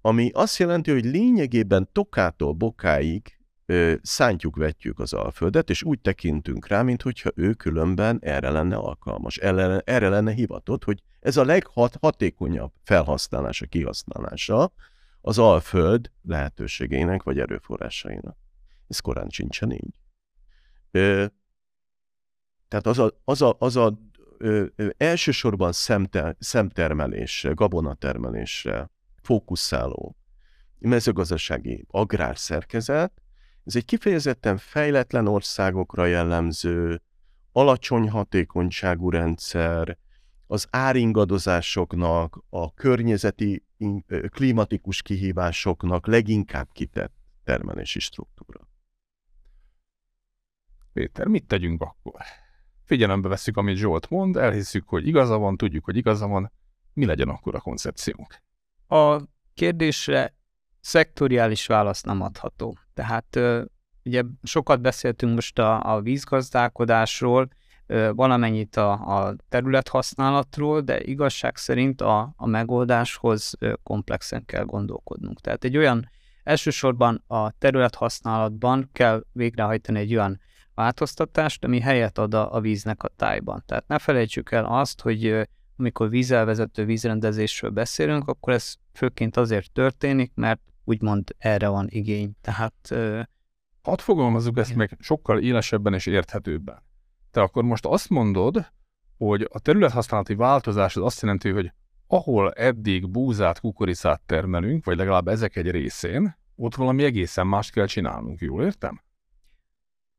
ami 0.00 0.30
azt 0.34 0.58
jelenti, 0.58 0.90
hogy 0.90 1.04
lényegében 1.04 1.88
tokától 1.92 2.52
bokáig 2.52 3.32
ö, 3.32 3.37
szántjuk, 4.02 4.56
vetjük 4.56 4.98
az 4.98 5.12
Alföldet, 5.12 5.70
és 5.70 5.82
úgy 5.82 6.00
tekintünk 6.00 6.66
rá, 6.66 6.82
mintha 6.82 7.30
ő 7.34 7.52
különben 7.52 8.18
erre 8.22 8.50
lenne 8.50 8.76
alkalmas, 8.76 9.36
erre, 9.36 10.08
lenne 10.08 10.32
hivatott, 10.32 10.84
hogy 10.84 11.02
ez 11.20 11.36
a 11.36 11.44
leghatékonyabb 11.44 12.72
felhasználása, 12.82 13.66
kihasználása 13.66 14.72
az 15.20 15.38
Alföld 15.38 16.10
lehetőségeinek 16.22 17.22
vagy 17.22 17.38
erőforrásainak. 17.38 18.36
Ez 18.88 18.98
korán 18.98 19.28
sincsen 19.28 19.70
így. 19.70 19.94
Ö, 20.90 21.26
tehát 22.68 22.86
az 22.86 22.98
a, 22.98 23.20
az 23.24 23.42
a, 23.42 23.56
az 23.58 23.76
a 23.76 23.98
ö, 24.38 24.64
ö, 24.76 24.88
elsősorban 24.96 25.72
szemter, 25.72 26.36
szemtermelésre, 26.38 27.52
gabonatermelésre 27.52 28.90
fókuszáló 29.22 30.16
mezőgazdasági 30.78 31.84
agrárszerkezet, 31.88 33.12
ez 33.68 33.76
egy 33.76 33.84
kifejezetten 33.84 34.56
fejletlen 34.56 35.26
országokra 35.26 36.06
jellemző, 36.06 37.02
alacsony 37.52 38.10
hatékonyságú 38.10 39.10
rendszer, 39.10 39.98
az 40.46 40.66
áringadozásoknak, 40.70 42.44
a 42.50 42.74
környezeti 42.74 43.64
klimatikus 44.28 45.02
kihívásoknak 45.02 46.06
leginkább 46.06 46.68
kitett 46.72 47.12
termelési 47.44 48.00
struktúra. 48.00 48.68
Péter, 50.92 51.26
mit 51.26 51.46
tegyünk 51.46 51.82
akkor? 51.82 52.20
Figyelembe 52.84 53.28
veszük, 53.28 53.56
amit 53.56 53.76
Zsolt 53.76 54.08
mond, 54.10 54.36
elhiszük, 54.36 54.88
hogy 54.88 55.06
igaza 55.06 55.38
van, 55.38 55.56
tudjuk, 55.56 55.84
hogy 55.84 55.96
igaza 55.96 56.26
van. 56.26 56.52
Mi 56.92 57.04
legyen 57.04 57.28
akkor 57.28 57.54
a 57.54 57.60
koncepciónk? 57.60 58.42
A 58.86 59.22
kérdésre 59.54 60.34
szektoriális 60.80 61.66
válasz 61.66 62.02
nem 62.02 62.20
adható. 62.20 62.78
Tehát 62.98 63.38
ugye 64.04 64.22
sokat 64.42 64.80
beszéltünk 64.80 65.34
most 65.34 65.58
a, 65.58 65.94
a 65.94 66.00
vízgazdálkodásról, 66.00 67.48
valamennyit 68.12 68.76
a, 68.76 68.90
a 68.92 69.34
területhasználatról, 69.48 70.80
de 70.80 71.00
igazság 71.00 71.56
szerint 71.56 72.00
a, 72.00 72.32
a 72.36 72.46
megoldáshoz 72.46 73.54
komplexen 73.82 74.44
kell 74.44 74.64
gondolkodnunk. 74.64 75.40
Tehát 75.40 75.64
egy 75.64 75.76
olyan, 75.76 76.10
elsősorban 76.42 77.24
a 77.26 77.50
területhasználatban 77.50 78.90
kell 78.92 79.24
végrehajtani 79.32 79.98
egy 79.98 80.14
olyan 80.14 80.40
változtatást, 80.74 81.64
ami 81.64 81.80
helyet 81.80 82.18
ad 82.18 82.34
a, 82.34 82.54
a 82.54 82.60
víznek 82.60 83.02
a 83.02 83.10
tájban. 83.16 83.62
Tehát 83.66 83.88
ne 83.88 83.98
felejtsük 83.98 84.52
el 84.52 84.64
azt, 84.64 85.00
hogy 85.00 85.48
amikor 85.76 86.08
vízelvezető 86.08 86.84
vízrendezésről 86.84 87.70
beszélünk, 87.70 88.28
akkor 88.28 88.52
ez 88.52 88.74
főként 88.92 89.36
azért 89.36 89.72
történik, 89.72 90.32
mert 90.34 90.60
úgymond 90.88 91.34
erre 91.38 91.68
van 91.68 91.86
igény. 91.90 92.32
Tehát... 92.40 92.94
Hadd 93.82 93.98
fogalmazzuk 93.98 94.58
ezt 94.58 94.74
meg 94.74 94.96
sokkal 95.00 95.40
élesebben 95.40 95.94
és 95.94 96.06
érthetőbben. 96.06 96.82
Te 97.30 97.40
akkor 97.40 97.62
most 97.62 97.86
azt 97.86 98.08
mondod, 98.08 98.72
hogy 99.18 99.48
a 99.52 99.60
területhasználati 99.60 100.34
változás 100.34 100.96
az 100.96 101.02
azt 101.02 101.22
jelenti, 101.22 101.50
hogy 101.50 101.72
ahol 102.06 102.52
eddig 102.52 103.10
búzát, 103.10 103.60
kukoricát 103.60 104.20
termelünk, 104.26 104.84
vagy 104.84 104.96
legalább 104.96 105.28
ezek 105.28 105.56
egy 105.56 105.70
részén, 105.70 106.36
ott 106.56 106.74
valami 106.74 107.04
egészen 107.04 107.46
más 107.46 107.70
kell 107.70 107.86
csinálnunk, 107.86 108.40
jól 108.40 108.64
értem? 108.64 109.00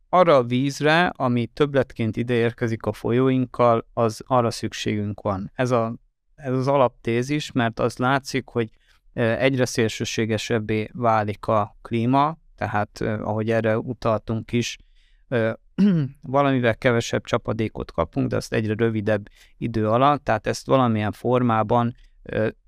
Arra 0.10 0.36
a 0.36 0.44
vízre, 0.44 1.08
ami 1.08 1.46
többletként 1.46 2.18
ide 2.18 2.34
érkezik 2.34 2.86
a 2.86 2.94
folyóinkkal, 2.94 3.88
az 3.94 4.24
arra 4.26 4.52
szükségünk 4.52 5.22
van. 5.22 5.52
Ez, 5.54 5.72
a, 5.72 5.96
ez 6.36 6.54
az 6.54 6.68
alaptézis, 6.68 7.52
mert 7.52 7.80
az 7.80 7.98
látszik, 7.98 8.48
hogy 8.48 8.70
egyre 9.20 9.66
szélsőségesebbé 9.66 10.90
válik 10.94 11.46
a 11.46 11.78
klíma, 11.82 12.38
tehát 12.56 13.02
ahogy 13.02 13.52
erre 13.52 13.78
utaltunk 13.78 14.52
is, 14.52 14.78
valamivel 16.22 16.78
kevesebb 16.78 17.24
csapadékot 17.24 17.92
kapunk, 17.92 18.30
de 18.30 18.36
azt 18.36 18.54
egyre 18.54 18.74
rövidebb 18.78 19.30
idő 19.58 19.88
alatt, 19.88 20.24
tehát 20.24 20.48
ezt 20.48 20.66
valamilyen 20.66 21.12
formában 21.12 21.96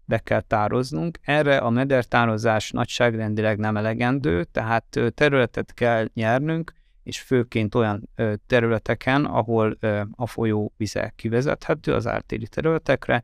be 0.06 0.20
kell 0.20 0.42
tároznunk. 0.42 1.20
Erre 1.22 1.58
a 1.58 1.70
medertározás 1.70 2.72
nagyságrendileg 2.72 3.58
nem 3.58 3.78
elegendő, 3.78 4.44
tehát 4.44 5.00
területet 5.14 5.74
kell 5.74 6.08
nyernünk, 6.14 6.74
és 7.04 7.22
főként 7.22 7.76
olyan 7.76 8.10
területeken, 8.48 9.26
ahol 9.26 9.78
a 10.16 10.28
folyó 10.28 10.74
vize 10.78 11.14
kivezethető 11.16 11.94
az 11.94 12.08
ártéri 12.08 12.48
területekre, 12.48 13.24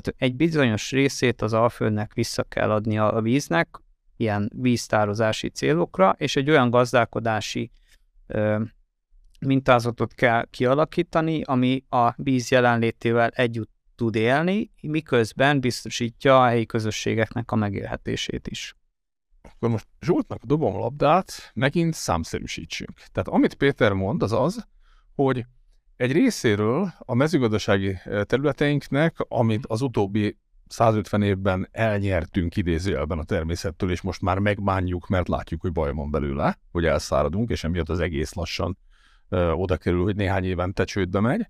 tehát 0.00 0.14
egy 0.16 0.36
bizonyos 0.36 0.90
részét 0.90 1.42
az 1.42 1.52
Alföldnek 1.52 2.14
vissza 2.14 2.42
kell 2.42 2.70
adni 2.70 2.98
a 2.98 3.20
víznek, 3.20 3.80
ilyen 4.16 4.50
víztározási 4.54 5.48
célokra, 5.48 6.14
és 6.18 6.36
egy 6.36 6.50
olyan 6.50 6.70
gazdálkodási 6.70 7.70
mintázatot 9.40 10.14
kell 10.14 10.46
kialakítani, 10.50 11.42
ami 11.42 11.84
a 11.88 12.12
víz 12.16 12.50
jelenlétével 12.50 13.28
együtt 13.28 13.70
tud 13.94 14.14
élni, 14.14 14.70
miközben 14.80 15.60
biztosítja 15.60 16.42
a 16.42 16.46
helyi 16.46 16.66
közösségeknek 16.66 17.50
a 17.50 17.56
megélhetését 17.56 18.48
is. 18.48 18.74
Akkor 19.42 19.68
most 19.68 19.86
Zsoltnak 20.00 20.44
dobom 20.44 20.76
labdát, 20.76 21.50
megint 21.54 21.94
számszerűsítsünk. 21.94 22.92
Tehát 23.12 23.28
amit 23.28 23.54
Péter 23.54 23.92
mond, 23.92 24.22
az 24.22 24.32
az, 24.32 24.66
hogy 25.14 25.46
egy 26.02 26.12
részéről 26.12 26.92
a 26.98 27.14
mezőgazdasági 27.14 27.98
területeinknek, 28.22 29.16
amit 29.18 29.66
az 29.66 29.80
utóbbi 29.80 30.38
150 30.66 31.22
évben 31.22 31.68
elnyertünk 31.70 32.56
idézőjelben 32.56 33.18
a 33.18 33.24
természettől, 33.24 33.90
és 33.90 34.00
most 34.00 34.22
már 34.22 34.38
megbánjuk, 34.38 35.08
mert 35.08 35.28
látjuk, 35.28 35.60
hogy 35.60 35.72
baj 35.72 35.92
van 35.92 36.10
belőle, 36.10 36.58
hogy 36.70 36.84
elszáradunk, 36.84 37.50
és 37.50 37.64
emiatt 37.64 37.88
az 37.88 38.00
egész 38.00 38.34
lassan 38.34 38.78
oda 39.54 39.76
kerül, 39.76 40.02
hogy 40.02 40.16
néhány 40.16 40.44
évente 40.44 40.84
csődbe 40.84 41.20
megy, 41.20 41.46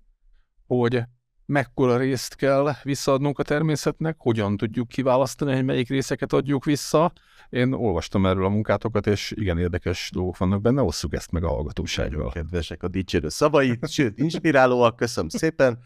hogy 0.67 1.01
mekkora 1.45 1.97
részt 1.97 2.35
kell 2.35 2.73
visszaadnunk 2.83 3.39
a 3.39 3.43
természetnek, 3.43 4.15
hogyan 4.19 4.57
tudjuk 4.57 4.87
kiválasztani, 4.87 5.53
hogy 5.53 5.65
melyik 5.65 5.89
részeket 5.89 6.33
adjuk 6.33 6.65
vissza. 6.65 7.13
Én 7.49 7.73
olvastam 7.73 8.25
erről 8.25 8.45
a 8.45 8.49
munkátokat, 8.49 9.07
és 9.07 9.33
igen 9.35 9.57
érdekes 9.57 10.09
dolgok 10.13 10.37
vannak 10.37 10.61
benne, 10.61 10.81
osszuk 10.81 11.13
ezt 11.13 11.31
meg 11.31 11.43
a 11.43 11.47
hallgatósággal. 11.47 12.31
Kedvesek 12.31 12.83
a 12.83 12.87
dicsérő 12.87 13.29
szavait, 13.29 13.89
sőt, 13.89 14.17
inspirálóak, 14.17 14.95
köszönöm 14.95 15.29
szépen, 15.29 15.79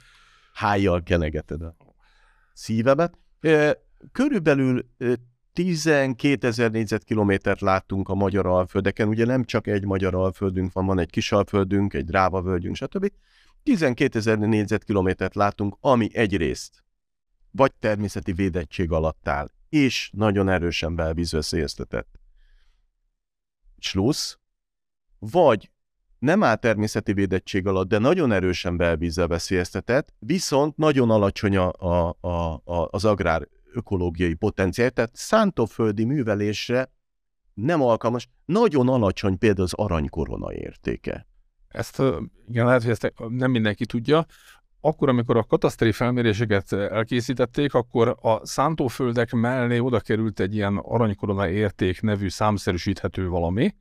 hájjal 0.54 1.04
kenegeted 1.04 1.62
a 1.62 1.76
szívemet. 2.54 3.18
Körülbelül 4.12 4.86
12 5.54 6.48
ezer 6.48 6.72
négyzetkilométert 6.72 7.62
láttunk 7.62 8.10
a 8.10 8.16
magyar 8.16 8.46
alföldeken, 8.46 9.08
ugye 9.08 9.26
nem 9.26 9.44
csak 9.44 9.68
egy 9.68 9.86
magyar 9.86 10.16
alföldünk 10.16 10.74
van, 10.74 10.86
van 10.86 11.00
egy 11.00 11.10
kis 11.10 11.32
alföldünk, 11.32 11.94
egy 11.94 12.06
dráva 12.06 12.42
völgyünk, 12.42 12.76
stb. 12.76 13.12
12 13.68 14.18
ezer 14.18 14.38
négyzetkilométert 14.38 15.36
látunk, 15.36 15.78
ami 15.80 16.10
egyrészt 16.14 16.84
vagy 17.52 17.74
természeti 17.80 18.34
védettség 18.34 18.92
alatt 18.92 19.28
áll, 19.28 19.52
és 19.70 20.10
nagyon 20.14 20.50
erősen 20.50 20.96
belvízveszélyeztetett. 20.96 22.20
Slusz, 23.78 24.40
vagy 25.20 25.72
nem 26.20 26.44
áll 26.44 26.56
természeti 26.56 27.14
védettség 27.14 27.68
alatt, 27.68 27.88
de 27.88 27.98
nagyon 27.98 28.32
erősen 28.32 28.78
belvízzel 28.78 29.28
veszélyeztetett, 29.28 30.14
viszont 30.20 30.78
nagyon 30.78 31.10
alacsony 31.10 31.58
a, 31.58 31.72
a, 31.72 32.18
a, 32.28 32.62
az 32.92 33.06
agrár 33.06 33.48
ökológiai 33.74 34.34
potenciál, 34.34 34.90
tehát 34.92 35.16
szántóföldi 35.16 36.04
művelésre 36.04 36.92
nem 37.54 37.82
alkalmas, 37.82 38.30
nagyon 38.46 38.90
alacsony 38.90 39.38
például 39.38 39.66
az 39.66 39.74
aranykorona 39.74 40.54
értéke. 40.54 41.28
Ezt 41.78 42.02
igen, 42.50 42.66
lehet, 42.66 42.82
hogy 42.82 42.92
ezt 42.92 43.14
nem 43.28 43.52
mindenki 43.52 43.86
tudja. 43.86 44.26
Akkor, 44.82 45.10
amikor 45.10 45.38
a 45.38 45.44
kataszteri 45.44 45.92
felméréseket 45.92 46.74
elkészítették, 46.74 47.74
akkor 47.74 48.18
a 48.22 48.46
szántóföldek 48.46 49.32
mellé 49.32 49.80
oda 49.80 50.00
került 50.00 50.40
egy 50.40 50.56
ilyen 50.56 50.78
aranykorona 50.78 51.50
érték 51.50 52.02
nevű 52.02 52.30
számszerűsíthető 52.30 53.28
valami, 53.28 53.76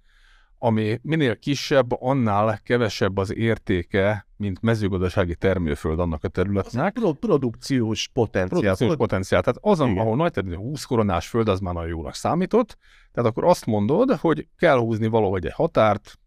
ami 0.58 0.98
minél 1.02 1.38
kisebb, 1.38 2.02
annál 2.02 2.60
kevesebb 2.62 3.16
az 3.16 3.34
értéke, 3.34 4.26
mint 4.36 4.62
mezőgazdasági 4.62 5.34
termőföld 5.34 6.00
annak 6.00 6.24
a 6.24 6.28
területnek. 6.28 6.96
Az 7.02 7.14
produkciós 7.20 8.08
potenciál. 8.12 8.60
Produkciós 8.60 8.96
potenciál. 8.96 9.42
Tehát 9.42 9.58
azon, 9.62 9.90
Igen. 9.90 10.02
ahol 10.02 10.16
nagy 10.16 10.32
területű 10.32 10.60
20 10.60 10.84
koronás 10.84 11.28
föld, 11.28 11.48
az 11.48 11.60
már 11.60 11.74
nagyon 11.74 11.88
jónak 11.88 12.14
számított. 12.14 12.76
Tehát 13.12 13.30
akkor 13.30 13.44
azt 13.44 13.66
mondod, 13.66 14.10
hogy 14.10 14.48
kell 14.58 14.78
húzni 14.78 15.06
valahogy 15.06 15.46
egy 15.46 15.52
határt, 15.52 16.18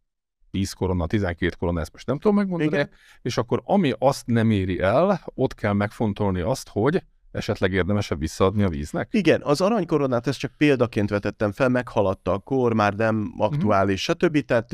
10 0.51 0.73
korona, 0.73 1.07
12 1.07 1.55
korona, 1.59 1.79
ezt 1.79 1.93
most 1.93 2.07
nem 2.07 2.19
tudom 2.19 2.37
megmondani, 2.37 2.71
Igen. 2.71 2.89
és 3.21 3.37
akkor 3.37 3.61
ami 3.65 3.93
azt 3.99 4.27
nem 4.27 4.51
éri 4.51 4.79
el, 4.79 5.21
ott 5.33 5.55
kell 5.55 5.73
megfontolni 5.73 6.41
azt, 6.41 6.69
hogy 6.69 7.03
esetleg 7.31 7.73
érdemesebb 7.73 8.19
visszaadni 8.19 8.63
a 8.63 8.69
víznek? 8.69 9.07
Igen, 9.11 9.41
az 9.43 9.61
aranykoronát 9.61 10.27
ezt 10.27 10.39
csak 10.39 10.53
példaként 10.57 11.09
vetettem 11.09 11.51
fel, 11.51 11.69
meghaladta 11.69 12.31
a 12.33 12.39
kor, 12.39 12.73
már 12.73 12.93
nem 12.93 13.33
aktuális, 13.37 14.09
mm-hmm. 14.09 14.27
stb. 14.27 14.45
Tehát 14.45 14.69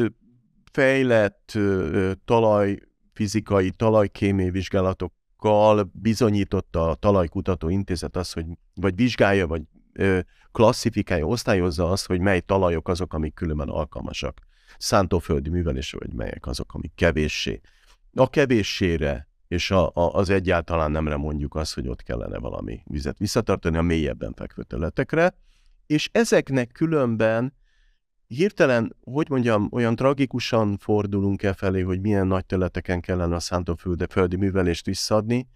fejlett 0.72 1.58
talaj 2.26 2.80
fizikai, 3.14 3.72
talajkémiai 3.72 4.50
vizsgálatokkal 4.50 5.92
bizonyította 5.94 6.90
a 6.90 6.96
Talajkutató 6.96 7.70
Intézet 7.70 8.16
azt, 8.16 8.34
hogy 8.34 8.46
vagy 8.74 8.96
vizsgálja, 8.96 9.48
vagy 9.48 9.62
klasszifikálja, 10.52 11.26
osztályozza 11.26 11.90
azt, 11.90 12.06
hogy 12.06 12.20
mely 12.20 12.40
talajok 12.40 12.88
azok, 12.88 13.14
amik 13.14 13.34
különben 13.34 13.70
alkalmasak 13.70 14.40
szántóföldi 14.78 15.50
művelésre, 15.50 15.98
vagy 16.02 16.14
melyek 16.14 16.46
azok, 16.46 16.74
amik 16.74 16.92
kevéssé. 16.96 17.62
A 18.14 18.30
kevéssére 18.30 19.28
és 19.48 19.72
a, 19.72 19.88
a, 19.88 20.14
az 20.14 20.30
egyáltalán 20.30 20.92
nemre 20.92 21.16
mondjuk 21.16 21.56
azt, 21.56 21.74
hogy 21.74 21.88
ott 21.88 22.04
kellene 22.04 22.38
valami 22.38 22.82
vizet 22.86 23.18
visszatartani 23.18 23.78
a 23.78 23.82
mélyebben 23.82 24.34
fekvő 24.34 24.64
területekre, 24.64 25.36
és 25.86 26.10
ezeknek 26.12 26.72
különben 26.72 27.54
hirtelen, 28.28 28.96
hogy 29.04 29.30
mondjam, 29.30 29.70
olyan 29.72 29.96
tragikusan 29.96 30.78
fordulunk 30.78 31.44
e 31.44 31.54
felé, 31.54 31.82
hogy 31.82 32.02
milyen 32.02 32.28
nagy 32.28 32.46
területeken 32.46 33.02
kellene 33.02 33.36
a 33.36 33.40
szántóföldi 33.40 34.36
művelést 34.36 34.86
visszadni, 34.86 35.48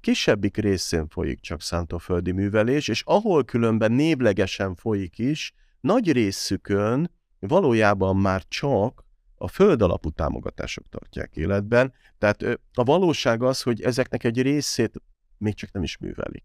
kisebbik 0.00 0.56
részén 0.56 1.08
folyik 1.08 1.40
csak 1.40 1.62
szántóföldi 1.62 2.32
művelés, 2.32 2.88
és 2.88 3.02
ahol 3.06 3.44
különben 3.44 3.92
névlegesen 3.92 4.74
folyik 4.74 5.18
is, 5.18 5.52
nagy 5.80 6.12
részükön 6.12 7.10
valójában 7.48 8.16
már 8.16 8.42
csak 8.48 9.04
a 9.36 9.48
föld 9.48 9.82
alapú 9.82 10.10
támogatások 10.10 10.88
tartják 10.88 11.36
életben. 11.36 11.92
Tehát 12.18 12.42
a 12.74 12.84
valóság 12.84 13.42
az, 13.42 13.62
hogy 13.62 13.82
ezeknek 13.82 14.24
egy 14.24 14.42
részét 14.42 15.02
még 15.38 15.54
csak 15.54 15.72
nem 15.72 15.82
is 15.82 15.98
művelik. 15.98 16.44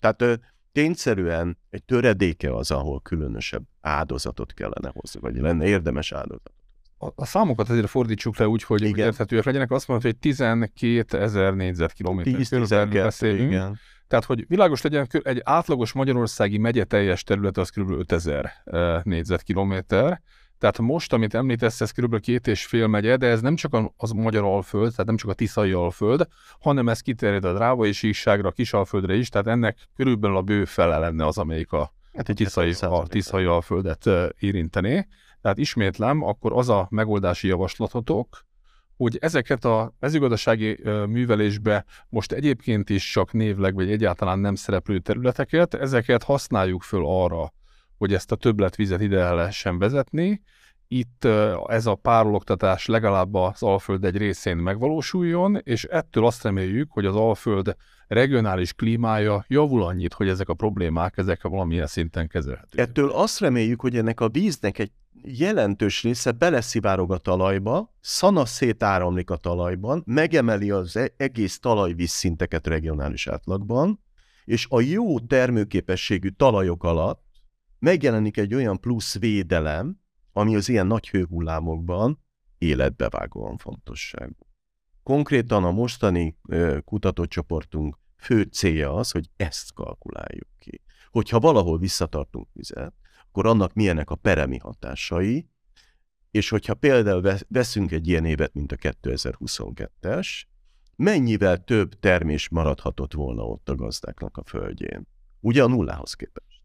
Tehát 0.00 0.40
tényszerűen 0.72 1.58
egy 1.70 1.84
töredéke 1.84 2.54
az, 2.54 2.70
ahol 2.70 3.00
különösebb 3.00 3.62
áldozatot 3.80 4.52
kellene 4.54 4.90
hozni, 4.94 5.20
vagy 5.20 5.36
lenne 5.36 5.66
érdemes 5.66 6.12
áldozat. 6.12 6.52
A, 6.98 7.12
a 7.14 7.24
számokat 7.24 7.68
azért 7.68 7.88
fordítsuk 7.88 8.36
le 8.36 8.48
úgy, 8.48 8.62
hogy 8.62 8.98
érthetőek 8.98 9.44
legyenek. 9.44 9.70
Azt 9.70 9.88
mondod, 9.88 10.06
hogy 10.06 10.18
12 10.18 11.18
ezer 11.18 11.54
négyzetkilométer 11.54 12.46
körülbelül 12.48 13.02
beszélünk. 13.02 13.50
Igen. 13.50 13.78
Tehát, 14.12 14.26
hogy 14.26 14.44
világos 14.48 14.82
legyen, 14.82 15.06
egy 15.22 15.40
átlagos 15.44 15.92
magyarországi 15.92 16.58
megye 16.58 16.84
teljes 16.84 17.22
terület 17.22 17.58
az 17.58 17.70
kb. 17.70 17.90
5000 17.90 18.52
négyzetkilométer. 19.04 20.20
Tehát 20.58 20.78
most, 20.78 21.12
amit 21.12 21.34
említesz, 21.34 21.80
ez 21.80 21.90
kb. 21.90 22.20
két 22.20 22.46
és 22.46 22.66
fél 22.66 22.86
megye, 22.86 23.16
de 23.16 23.26
ez 23.26 23.40
nem 23.40 23.54
csak 23.54 23.92
az 23.96 24.10
magyar 24.10 24.44
alföld, 24.44 24.90
tehát 24.90 25.06
nem 25.06 25.16
csak 25.16 25.30
a 25.30 25.34
Tiszai 25.34 25.72
alföld, 25.72 26.26
hanem 26.60 26.88
ez 26.88 27.00
kiterjed 27.00 27.44
a 27.44 27.54
Drávai 27.54 27.92
síkságra, 27.92 28.48
a 28.48 28.52
Kisalföldre 28.52 29.14
is, 29.14 29.28
tehát 29.28 29.46
ennek 29.46 29.78
körülbelül 29.96 30.36
a 30.36 30.42
bő 30.42 30.64
fele 30.64 30.98
lenne 30.98 31.26
az, 31.26 31.38
amelyik 31.38 31.72
a 31.72 31.92
hát 32.12 32.28
egy 32.28 32.36
tiszai, 32.36 32.72
a 32.80 33.06
tiszai 33.06 33.44
alföldet 33.44 34.10
érintené. 34.38 35.06
Tehát 35.40 35.58
ismétlem, 35.58 36.22
akkor 36.22 36.52
az 36.52 36.68
a 36.68 36.86
megoldási 36.90 37.48
javaslatotok, 37.48 38.44
hogy 39.02 39.18
ezeket 39.20 39.64
a 39.64 39.94
mezőgazdasági 40.00 40.80
művelésbe 41.06 41.84
most 42.08 42.32
egyébként 42.32 42.90
is 42.90 43.10
csak 43.10 43.32
névleg, 43.32 43.74
vagy 43.74 43.90
egyáltalán 43.90 44.38
nem 44.38 44.54
szereplő 44.54 44.98
területeket, 44.98 45.74
ezeket 45.74 46.22
használjuk 46.22 46.82
föl 46.82 47.06
arra, 47.06 47.52
hogy 47.98 48.14
ezt 48.14 48.32
a 48.32 48.36
többletvizet 48.36 49.00
ide 49.00 49.32
lehessen 49.32 49.78
vezetni. 49.78 50.42
Itt 50.88 51.24
ez 51.66 51.86
a 51.86 51.94
párologtatás 51.94 52.86
legalább 52.86 53.34
az 53.34 53.62
Alföld 53.62 54.04
egy 54.04 54.16
részén 54.16 54.56
megvalósuljon, 54.56 55.58
és 55.62 55.84
ettől 55.84 56.26
azt 56.26 56.42
reméljük, 56.42 56.90
hogy 56.90 57.06
az 57.06 57.16
Alföld 57.16 57.76
regionális 58.06 58.72
klímája 58.72 59.44
javul 59.48 59.82
annyit, 59.82 60.12
hogy 60.12 60.28
ezek 60.28 60.48
a 60.48 60.54
problémák, 60.54 61.16
ezek 61.16 61.42
valamilyen 61.42 61.86
szinten 61.86 62.28
kezelhetők. 62.28 62.80
Ettől 62.80 63.10
azt 63.10 63.40
reméljük, 63.40 63.80
hogy 63.80 63.96
ennek 63.96 64.20
a 64.20 64.28
víznek 64.28 64.78
egy 64.78 64.90
jelentős 65.24 66.02
része 66.02 66.30
beleszivárog 66.30 67.12
a 67.12 67.18
talajba, 67.18 67.94
szana 68.00 68.44
szétáramlik 68.44 69.30
a 69.30 69.36
talajban, 69.36 70.02
megemeli 70.06 70.70
az 70.70 70.96
e- 70.96 71.14
egész 71.16 71.58
talajvízszinteket 71.58 72.66
regionális 72.66 73.26
átlagban, 73.26 74.00
és 74.44 74.66
a 74.70 74.80
jó 74.80 75.20
termőképességű 75.20 76.28
talajok 76.28 76.84
alatt 76.84 77.24
megjelenik 77.78 78.36
egy 78.36 78.54
olyan 78.54 78.80
plusz 78.80 79.18
védelem, 79.18 80.00
ami 80.32 80.56
az 80.56 80.68
ilyen 80.68 80.86
nagy 80.86 81.08
hőhullámokban 81.08 82.24
életbevágóan 82.58 83.56
fontosságú. 83.56 84.46
Konkrétan 85.02 85.64
a 85.64 85.70
mostani 85.70 86.38
kutatócsoportunk 86.84 87.98
fő 88.16 88.42
célja 88.42 88.94
az, 88.94 89.10
hogy 89.10 89.30
ezt 89.36 89.72
kalkuláljuk 89.74 90.48
ki. 90.58 90.82
Hogyha 91.10 91.40
valahol 91.40 91.78
visszatartunk 91.78 92.48
vizet, 92.52 92.94
akkor 93.32 93.46
annak 93.46 93.72
milyenek 93.72 94.10
a 94.10 94.14
peremi 94.14 94.58
hatásai, 94.58 95.46
és 96.30 96.48
hogyha 96.48 96.74
például 96.74 97.36
veszünk 97.48 97.92
egy 97.92 98.08
ilyen 98.08 98.24
évet, 98.24 98.54
mint 98.54 98.72
a 98.72 98.76
2022-es, 98.76 100.42
mennyivel 100.96 101.64
több 101.64 101.98
termés 102.00 102.48
maradhatott 102.48 103.12
volna 103.12 103.42
ott 103.42 103.68
a 103.68 103.74
gazdáknak 103.74 104.36
a 104.36 104.42
földjén? 104.44 105.06
Ugye 105.40 105.62
a 105.62 105.66
nullához 105.66 106.14
képest. 106.14 106.60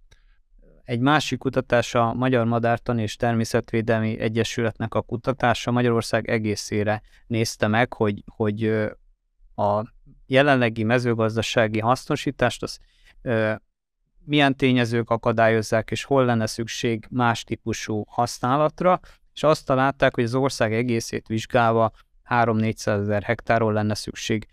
Egy 0.84 1.00
másik 1.00 1.40
kutatás 1.40 1.96
a 1.96 2.14
Magyar 2.14 2.46
Madártan 2.46 3.00
és 3.00 3.16
Természetvédelmi 3.16 4.20
Egyesületnek 4.20 4.94
a 4.94 5.02
kutatása 5.02 5.72
Magyarország 5.72 6.30
egészére 6.30 7.02
nézte 7.28 7.68
meg, 7.68 7.94
hogy, 7.94 8.24
hogy 8.26 8.64
a 9.56 9.84
jelenlegi 10.26 10.84
mezőgazdasági 10.84 11.80
hasznosítást 11.80 12.64
az 12.64 12.80
milyen 14.28 14.56
tényezők 14.56 15.10
akadályozzák, 15.10 15.92
és 15.92 16.04
hol 16.04 16.26
lenne 16.26 16.46
szükség 16.46 17.08
más 17.10 17.44
típusú 17.44 18.04
használatra, 18.08 19.00
és 19.34 19.44
azt 19.44 19.66
találták, 19.66 20.16
hogy 20.16 20.24
az 20.24 20.36
ország 20.36 20.74
egészét 20.74 21.28
vizsgálva 21.28 21.92
3-400 22.30 22.88
ezer 22.88 23.24
hektáról 23.24 23.74
lenne 23.74 23.94
szükség 23.94 24.48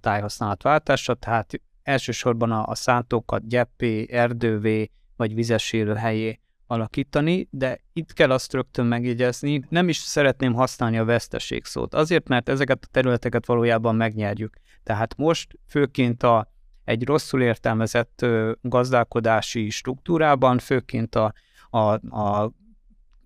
tájhasználatváltásra, 0.00 1.14
tehát 1.14 1.60
elsősorban 1.82 2.50
a, 2.50 2.66
a 2.66 2.74
szántókat 2.74 3.48
gyeppé, 3.48 4.06
erdővé 4.10 4.90
vagy 5.16 5.34
vizes 5.34 5.74
helyé 5.96 6.40
alakítani, 6.66 7.48
de 7.50 7.80
itt 7.92 8.12
kell 8.12 8.30
azt 8.30 8.52
rögtön 8.52 8.86
megjegyezni, 8.86 9.64
nem 9.68 9.88
is 9.88 9.96
szeretném 9.96 10.52
használni 10.54 10.98
a 10.98 11.04
veszteség 11.04 11.64
szót, 11.64 11.94
azért, 11.94 12.28
mert 12.28 12.48
ezeket 12.48 12.84
a 12.84 12.88
területeket 12.90 13.46
valójában 13.46 13.96
megnyerjük. 13.96 14.56
Tehát 14.82 15.16
most 15.16 15.58
főként 15.66 16.22
a, 16.22 16.52
egy 16.88 17.04
rosszul 17.04 17.42
értelmezett 17.42 18.26
gazdálkodási 18.60 19.70
struktúrában, 19.70 20.58
főként 20.58 21.14
a, 21.14 21.32
a, 21.70 21.78
a, 22.20 22.52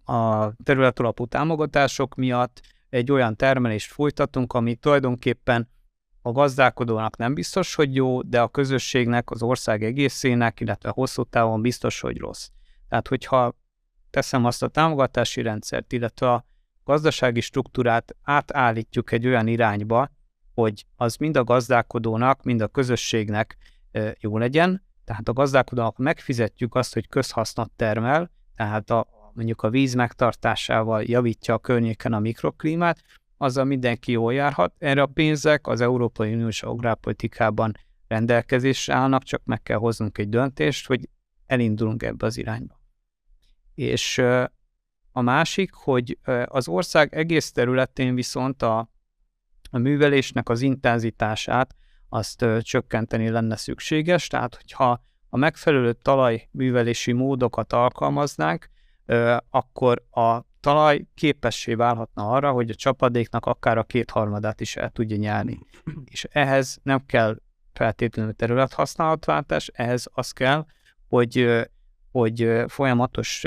a 0.05 0.53
területalapú 0.65 1.27
támogatások 1.27 2.15
miatt 2.15 2.61
egy 2.89 3.13
olyan 3.13 3.37
termelést 3.37 3.93
folytatunk, 3.93 4.53
ami 4.53 4.75
tulajdonképpen 4.75 5.69
a 6.23 6.33
gazdálkodónak 6.33 7.17
nem 7.17 7.35
biztos, 7.35 7.75
hogy 7.75 7.95
jó, 7.95 8.23
de 8.23 8.41
a 8.41 8.49
közösségnek, 8.49 9.31
az 9.31 9.43
ország 9.43 9.85
egészének, 9.85 10.61
illetve 10.61 10.91
hosszú 10.91 11.23
távon 11.23 11.63
biztos, 11.63 12.01
hogy 12.01 12.19
rossz. 12.19 12.49
Tehát, 12.89 13.09
hogyha 13.09 13.57
teszem 14.11 14.45
azt 14.45 14.63
a 14.63 14.69
támogatási 14.69 15.43
rendszert, 15.43 15.93
illetve 15.93 16.33
a 16.33 16.45
gazdasági 16.85 17.41
struktúrát 17.41 18.17
átállítjuk 18.23 19.13
egy 19.13 19.27
olyan 19.27 19.47
irányba, 19.47 20.11
hogy 20.55 20.87
az 20.97 21.17
mind 21.17 21.37
a 21.37 21.45
gazdálkodónak, 21.45 22.43
mind 22.43 22.61
a 22.61 22.69
közösségnek 22.69 23.57
jó 24.21 24.39
legyen, 24.39 24.83
tehát 25.05 25.29
a 25.29 25.33
gazdálkodónak 25.33 25.97
megfizetjük 25.97 26.75
azt, 26.75 26.95
hogy 26.95 27.09
közhasznot 27.09 27.71
termel, 27.77 28.31
tehát 28.57 28.91
a, 28.91 29.07
mondjuk 29.33 29.63
a 29.63 29.71
víz 29.71 29.95
megtartásával 29.95 31.03
javítja 31.03 31.55
a 31.55 31.59
környéken 31.59 32.13
a 32.13 32.19
mikroklímát, 32.19 33.03
azzal 33.37 33.65
mindenki 33.65 34.13
jól 34.13 34.35
járhat. 34.35 34.75
Erre 34.79 35.03
a 35.03 35.07
pénzek 35.07 35.67
az 35.67 35.81
Európai 35.81 36.35
Uniós 36.35 36.63
agrárpolitikában 36.63 37.73
rendelkezésre 38.09 38.95
állnak, 38.95 39.23
csak 39.23 39.43
meg 39.45 39.63
kell 39.63 39.79
hoznunk 39.79 40.19
egy 40.19 40.29
döntést, 40.29 40.87
hogy 40.87 41.09
elindulunk 41.47 42.03
ebbe 42.03 42.27
az 42.27 42.37
irányba. 42.37 42.81
És 43.75 44.19
a 45.13 45.21
másik, 45.21 45.73
hogy 45.73 46.19
az 46.45 46.69
ország 46.69 47.15
egész 47.15 47.53
területén 47.53 48.15
viszont 48.15 48.63
a, 48.63 48.89
a 49.75 49.79
művelésnek 49.79 50.49
az 50.49 50.61
intenzitását 50.61 51.75
azt 52.09 52.45
csökkenteni 52.61 53.29
lenne 53.29 53.57
szükséges, 53.57 54.27
tehát 54.27 54.55
hogyha 54.55 55.03
a 55.29 55.37
megfelelő 55.37 55.93
talajművelési 55.93 57.13
módokat 57.13 57.73
alkalmaznánk, 57.73 58.69
akkor 59.51 60.05
a 60.11 60.41
talaj 60.61 61.05
képessé 61.15 61.75
válhatna 61.75 62.31
arra, 62.31 62.53
hogy 62.53 62.71
a 62.71 62.75
csapadéknak 62.75 63.47
akár 63.47 63.79
a 63.79 63.85
kétharmadát 63.85 64.61
is 64.61 64.77
el 64.77 64.91
tudja 64.91 65.17
nyerni. 65.17 65.59
És 66.05 66.25
ehhez 66.31 66.79
nem 66.83 67.07
kell 67.07 67.37
feltétlenül 67.73 68.33
területhasználatváltás, 68.33 69.71
ehhez 69.75 70.07
az 70.13 70.31
kell, 70.31 70.67
hogy, 71.09 71.63
hogy 72.11 72.65
folyamatos 72.67 73.45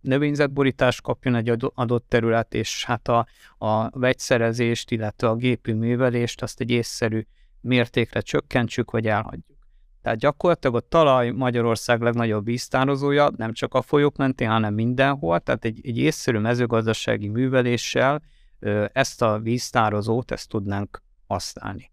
növényzetborítást 0.00 1.02
kapjon 1.02 1.34
egy 1.34 1.56
adott 1.74 2.08
terület, 2.08 2.54
és 2.54 2.84
hát 2.84 3.08
a, 3.08 3.26
a 3.58 3.98
vegyszerezést, 3.98 4.90
illetve 4.90 5.28
a 5.28 5.34
gépi 5.34 5.72
művelést 5.72 6.42
azt 6.42 6.60
egy 6.60 6.70
észszerű 6.70 7.26
mértékre 7.60 8.20
csökkentsük, 8.20 8.90
vagy 8.90 9.06
elhagyjuk. 9.06 9.58
Tehát 10.02 10.18
gyakorlatilag 10.18 10.76
a 10.76 10.80
talaj 10.88 11.30
Magyarország 11.30 12.00
legnagyobb 12.00 12.44
víztározója, 12.44 13.30
nem 13.36 13.52
csak 13.52 13.74
a 13.74 13.82
folyók 13.82 14.16
mentén, 14.16 14.48
hanem 14.48 14.74
mindenhol, 14.74 15.40
tehát 15.40 15.64
egy, 15.64 15.80
egy 15.82 15.98
észszerű 15.98 16.38
mezőgazdasági 16.38 17.28
műveléssel 17.28 18.22
ezt 18.92 19.22
a 19.22 19.38
víztározót, 19.38 20.30
ezt 20.30 20.48
tudnánk 20.48 21.02
használni. 21.26 21.90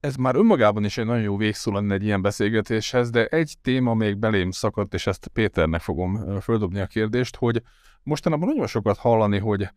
Ez 0.00 0.16
már 0.16 0.36
önmagában 0.36 0.84
is 0.84 0.98
egy 0.98 1.06
nagyon 1.06 1.22
jó 1.22 1.36
végszó 1.36 1.72
lenne 1.72 1.94
egy 1.94 2.04
ilyen 2.04 2.22
beszélgetéshez, 2.22 3.10
de 3.10 3.26
egy 3.26 3.54
téma 3.62 3.94
még 3.94 4.16
belém 4.16 4.50
szakadt, 4.50 4.94
és 4.94 5.06
ezt 5.06 5.28
Péternek 5.28 5.80
fogom 5.80 6.40
földobni 6.40 6.80
a 6.80 6.86
kérdést, 6.86 7.36
hogy 7.36 7.62
mostanában 8.02 8.48
nagyon 8.48 8.66
sokat 8.66 8.96
hallani, 8.96 9.38
hogy 9.38 9.68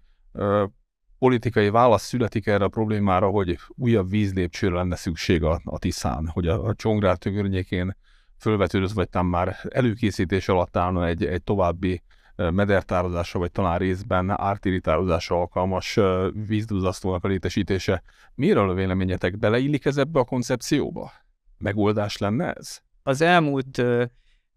politikai 1.19 1.69
válasz 1.69 2.03
születik 2.03 2.47
erre 2.47 2.63
a 2.63 2.67
problémára, 2.69 3.27
hogy 3.29 3.57
újabb 3.67 4.09
vízlépcsőre 4.09 4.75
lenne 4.75 4.95
szükség 4.95 5.43
a, 5.43 5.61
a 5.63 5.77
Tiszán, 5.77 6.27
hogy 6.27 6.47
a, 6.47 6.63
a 6.63 6.73
Csongrád 6.73 7.23
környékén 7.23 7.97
fölvetődött, 8.37 8.91
vagy 8.91 9.09
tam 9.09 9.27
már 9.27 9.55
előkészítés 9.69 10.47
alatt 10.47 10.77
állna 10.77 11.07
egy, 11.07 11.25
egy 11.25 11.43
további 11.43 12.01
medertározásra, 12.35 13.39
vagy 13.39 13.51
talán 13.51 13.77
részben 13.77 14.29
ártirítározásra 14.41 15.35
alkalmas 15.35 15.99
vízduzasztónak 16.47 17.23
a 17.23 17.27
létesítése. 17.27 18.03
Miről 18.35 18.69
a 18.69 18.73
véleményetek 18.73 19.37
beleillik 19.37 19.85
ez 19.85 19.97
ebbe 19.97 20.19
a 20.19 20.23
koncepcióba? 20.23 21.11
Megoldás 21.57 22.17
lenne 22.17 22.53
ez? 22.53 22.79
Az 23.03 23.21
elmúlt, 23.21 23.83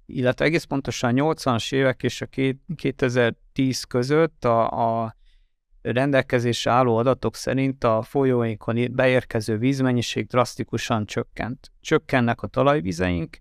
illetve 0.07 0.45
egész 0.45 0.65
pontosan 0.65 1.15
80-as 1.17 1.73
évek 1.73 2.03
és 2.03 2.21
a 2.21 2.27
2010 2.77 3.83
között 3.83 4.45
a, 4.45 5.03
a 5.05 5.17
rendelkezésre 5.83 6.71
álló 6.71 6.97
adatok 6.97 7.35
szerint 7.35 7.85
a 7.85 8.03
folyóinkon 8.03 8.95
beérkező 8.95 9.59
vízmennyiség 9.59 10.27
drasztikusan 10.27 11.07
csökkent. 11.07 11.73
Csökkennek 11.81 12.43
a 12.43 12.47
talajvizeink, 12.47 13.39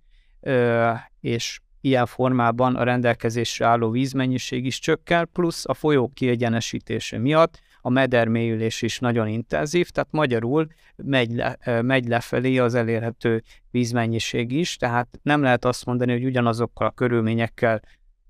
és 1.19 1.59
ilyen 1.83 2.05
formában 2.05 2.75
a 2.75 2.83
rendelkezésre 2.83 3.65
álló 3.65 3.89
vízmennyiség 3.89 4.65
is 4.65 4.79
csökken, 4.79 5.29
plusz 5.33 5.67
a 5.67 5.73
folyók 5.73 6.13
kiegyenesítése 6.13 7.17
miatt 7.17 7.59
a 7.81 7.89
medermélyülés 7.89 8.81
is 8.81 8.99
nagyon 8.99 9.27
intenzív, 9.27 9.89
tehát 9.89 10.11
magyarul 10.11 10.67
megy, 10.95 11.31
le, 11.31 11.57
megy 11.81 12.07
lefelé 12.07 12.57
az 12.57 12.75
elérhető 12.75 13.43
vízmennyiség 13.71 14.51
is, 14.51 14.75
tehát 14.75 15.19
nem 15.21 15.41
lehet 15.41 15.65
azt 15.65 15.85
mondani, 15.85 16.11
hogy 16.11 16.25
ugyanazokkal 16.25 16.87
a 16.87 16.91
körülményekkel 16.91 17.81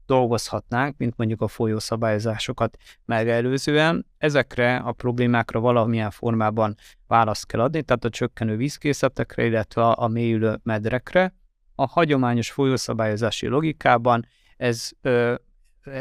dolgozhatnánk, 0.05 0.97
mint 0.97 1.13
mondjuk 1.17 1.41
a 1.41 1.47
folyószabályozásokat 1.47 2.77
megelőzően. 3.05 4.05
Ezekre 4.17 4.75
a 4.75 4.91
problémákra 4.91 5.59
valamilyen 5.59 6.11
formában 6.11 6.75
választ 7.07 7.45
kell 7.45 7.61
adni, 7.61 7.81
tehát 7.83 8.05
a 8.05 8.09
csökkenő 8.09 8.55
vízkészletekre, 8.55 9.45
illetve 9.45 9.83
a 9.83 10.07
mélyülő 10.07 10.59
medrekre. 10.63 11.33
A 11.75 11.87
hagyományos 11.87 12.51
folyószabályozási 12.51 13.47
logikában 13.47 14.25
ez, 14.57 14.89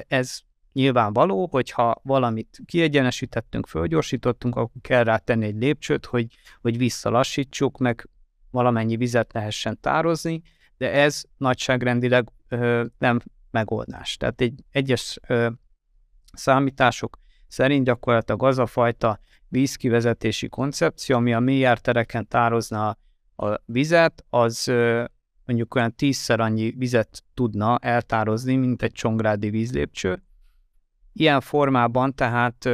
ez 0.08 0.40
nyilvánvaló, 0.72 1.48
hogyha 1.50 2.00
valamit 2.02 2.60
kiegyenesítettünk, 2.64 3.66
fölgyorsítottunk, 3.66 4.56
akkor 4.56 4.80
kell 4.80 5.04
rá 5.04 5.16
tenni 5.16 5.44
egy 5.44 5.56
lépcsőt, 5.56 6.06
hogy, 6.06 6.26
hogy 6.60 6.78
visszalassítsuk, 6.78 7.78
meg 7.78 8.08
valamennyi 8.50 8.96
vizet 8.96 9.32
lehessen 9.32 9.80
tározni, 9.80 10.42
de 10.76 10.92
ez 10.92 11.22
nagyságrendileg 11.36 12.28
nem 12.98 13.20
megoldás. 13.50 14.16
Tehát 14.16 14.40
egy 14.40 14.64
egyes 14.70 15.18
számítások 16.32 17.18
szerint 17.48 17.84
gyakorlatilag 17.84 18.42
az 18.42 18.58
a 18.58 18.66
fajta 18.66 19.18
vízkivezetési 19.48 20.48
koncepció, 20.48 21.16
ami 21.16 21.34
a 21.34 21.40
mélyártereken 21.40 22.28
tározna 22.28 22.96
a 23.36 23.60
vizet, 23.64 24.24
az 24.30 24.68
ö, 24.68 25.04
mondjuk 25.52 25.74
olyan 25.74 25.94
tízszer 25.94 26.40
annyi 26.40 26.70
vizet 26.70 27.22
tudna 27.34 27.78
eltározni, 27.78 28.56
mint 28.56 28.82
egy 28.82 28.92
csongrádi 28.92 29.50
vízlépcső. 29.50 30.22
Ilyen 31.12 31.40
formában 31.40 32.14
tehát 32.14 32.68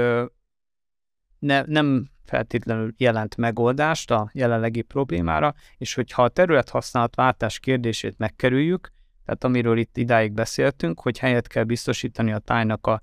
ne, 1.38 1.62
nem 1.66 2.08
feltétlenül 2.24 2.94
jelent 2.96 3.36
megoldást 3.36 4.10
a 4.10 4.30
jelenlegi 4.32 4.82
problémára, 4.82 5.54
és 5.76 5.94
hogyha 5.94 6.22
a 6.22 6.28
területhasználatváltás 6.28 7.58
kérdését 7.58 8.18
megkerüljük, 8.18 8.92
tehát 9.24 9.44
amiről 9.44 9.78
itt 9.78 9.96
idáig 9.96 10.32
beszéltünk, 10.32 11.00
hogy 11.00 11.18
helyet 11.18 11.46
kell 11.46 11.64
biztosítani 11.64 12.32
a 12.32 12.38
tájnak 12.38 12.86
a, 12.86 13.02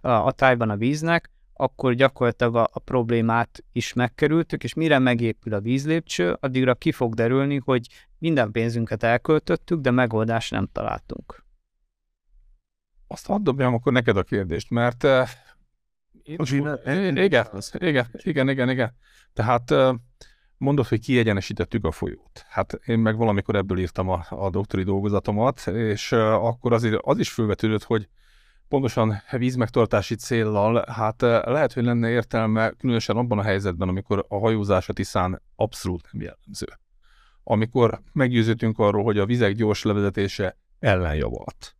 a, 0.00 0.08
a 0.10 0.32
tájban 0.32 0.70
a 0.70 0.76
víznek, 0.76 1.30
akkor 1.52 1.94
gyakorlatilag 1.94 2.56
a, 2.56 2.68
a 2.72 2.78
problémát 2.78 3.64
is 3.72 3.92
megkerültük, 3.92 4.64
és 4.64 4.74
mire 4.74 4.98
megépül 4.98 5.54
a 5.54 5.60
vízlépcső, 5.60 6.36
addigra 6.40 6.74
ki 6.74 6.92
fog 6.92 7.14
derülni, 7.14 7.60
hogy 7.64 7.86
minden 8.20 8.50
pénzünket 8.50 9.02
elköltöttük, 9.02 9.80
de 9.80 9.90
megoldást 9.90 10.50
nem 10.50 10.68
találtunk. 10.72 11.44
Azt 13.06 13.26
hadd 13.26 13.42
dobjam 13.42 13.74
akkor 13.74 13.92
neked 13.92 14.16
a 14.16 14.22
kérdést, 14.22 14.70
mert 14.70 15.04
uh, 15.04 15.28
én, 16.22 16.38
én, 16.86 17.16
igen, 17.16 17.46
igen, 17.72 18.06
igen, 18.12 18.48
igen, 18.48 18.68
igen. 18.68 18.94
Tehát 19.32 19.70
uh, 19.70 19.94
Mondod, 20.56 20.86
hogy 20.86 21.00
kiegyenesítettük 21.00 21.84
a 21.84 21.90
folyót. 21.90 22.44
Hát 22.48 22.72
én 22.72 22.98
meg 22.98 23.16
valamikor 23.16 23.54
ebből 23.54 23.78
írtam 23.78 24.08
a, 24.08 24.24
a 24.28 24.50
doktori 24.50 24.82
dolgozatomat, 24.82 25.66
és 25.66 26.12
uh, 26.12 26.18
akkor 26.20 26.72
azért 26.72 27.00
az 27.02 27.18
is 27.18 27.30
felvetődött, 27.30 27.82
hogy 27.82 28.08
pontosan 28.68 29.22
vízmegtartási 29.30 30.14
céllal, 30.14 30.84
hát 30.88 31.20
lehet, 31.20 31.72
hogy 31.72 31.84
lenne 31.84 32.08
értelme, 32.08 32.70
különösen 32.70 33.16
abban 33.16 33.38
a 33.38 33.42
helyzetben, 33.42 33.88
amikor 33.88 34.24
a 34.28 34.38
hajózás 34.38 34.88
a 34.88 34.92
Tiszán 34.92 35.42
abszolút 35.56 36.08
nem 36.12 36.22
jellemző. 36.22 36.66
Amikor 37.50 38.00
meggyőződtünk 38.12 38.78
arról, 38.78 39.02
hogy 39.02 39.18
a 39.18 39.26
vizek 39.26 39.54
gyors 39.54 39.82
levezetése 39.82 40.56
ellenjavalt 40.78 41.74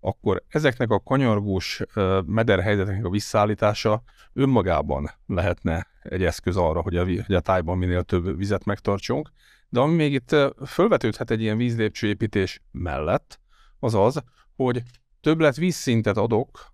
akkor 0.00 0.42
ezeknek 0.48 0.90
a 0.90 1.00
kanyargós 1.00 1.82
mederhelyzeteknek 2.26 3.04
a 3.04 3.10
visszaállítása 3.10 4.02
önmagában 4.32 5.10
lehetne 5.26 5.86
egy 6.02 6.24
eszköz 6.24 6.56
arra, 6.56 6.80
hogy 6.80 6.96
a, 6.96 7.04
hogy 7.04 7.34
a 7.34 7.40
tájban 7.40 7.78
minél 7.78 8.02
több 8.02 8.36
vizet 8.36 8.64
megtartsunk. 8.64 9.30
De 9.68 9.80
ami 9.80 9.94
még 9.94 10.12
itt 10.12 10.36
felvetődhet 10.64 11.30
egy 11.30 11.40
ilyen 11.40 11.56
vízlépcsőépítés 11.56 12.62
mellett, 12.70 13.40
az 13.78 13.94
az, 13.94 14.22
hogy 14.56 14.82
többlet 15.20 15.56
vízszintet 15.56 16.16
adok, 16.16 16.72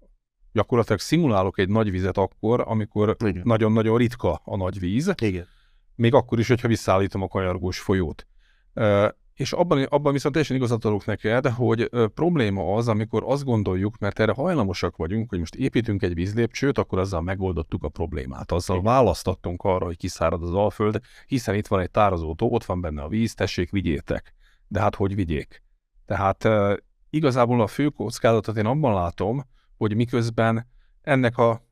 gyakorlatilag 0.53 1.01
szimulálok 1.01 1.59
egy 1.59 1.69
nagy 1.69 1.91
vizet 1.91 2.19
akkor, 2.19 2.63
amikor 2.67 3.17
nagyon-nagyon 3.43 3.99
ritka 3.99 4.41
a 4.45 4.57
nagy 4.57 4.79
víz, 4.79 5.13
Igen. 5.23 5.47
Még 5.95 6.15
akkor 6.15 6.39
is, 6.39 6.49
hogyha 6.49 6.69
visszaállítom 6.69 7.23
a 7.23 7.29
kanyargós 7.29 7.79
folyót. 7.79 8.27
És 9.35 9.53
abban, 9.53 9.83
abban 9.83 10.13
viszont 10.13 10.35
teljesen 10.35 10.57
igazat 10.57 10.85
adok 10.85 11.05
neked, 11.05 11.47
hogy 11.47 11.91
probléma 12.15 12.75
az, 12.75 12.89
amikor 12.89 13.23
azt 13.27 13.45
gondoljuk, 13.45 13.99
mert 13.99 14.21
erre 14.21 14.33
hajlamosak 14.33 14.97
vagyunk, 14.97 15.29
hogy 15.29 15.39
most 15.39 15.55
építünk 15.55 16.03
egy 16.03 16.15
vízlépcsőt, 16.15 16.79
akkor 16.79 16.99
azzal 16.99 17.21
megoldottuk 17.21 17.83
a 17.83 17.89
problémát. 17.89 18.53
Azzal 18.53 18.83
választattunk 18.83 19.63
arra, 19.63 19.85
hogy 19.85 19.97
kiszárad 19.97 20.43
az 20.43 20.55
alföld, 20.55 21.01
hiszen 21.27 21.55
itt 21.55 21.67
van 21.67 21.81
egy 21.81 21.91
tározótó, 21.91 22.53
ott 22.53 22.65
van 22.65 22.81
benne 22.81 23.03
a 23.03 23.09
víz, 23.09 23.35
tessék, 23.35 23.71
vigyétek. 23.71 24.35
De 24.69 24.81
hát 24.81 24.95
hogy 24.95 25.15
vigyék? 25.15 25.63
Tehát 26.07 26.49
igazából 27.11 27.61
a 27.61 27.67
fő 27.67 27.89
kockázatot 27.89 28.57
én 28.57 28.67
abban 28.67 28.95
látom, 28.95 29.47
hogy 29.77 29.95
miközben 29.95 30.67
ennek 31.01 31.39
a 31.39 31.67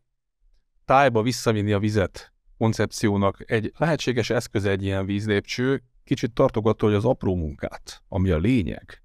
tájba 0.85 1.23
visszavinni 1.23 1.73
a 1.73 1.79
vizet 1.79 2.32
koncepciónak 2.63 3.51
egy 3.51 3.73
lehetséges 3.77 4.31
eszköze 4.31 4.71
egy 4.71 4.83
ilyen 4.83 5.07
vízlépcső, 5.07 5.83
kicsit 6.05 6.33
tartogató, 6.33 6.87
hogy 6.87 6.97
az 6.97 7.05
apró 7.05 7.35
munkát, 7.35 8.03
ami 8.09 8.31
a 8.31 8.39
lényeg. 8.39 9.03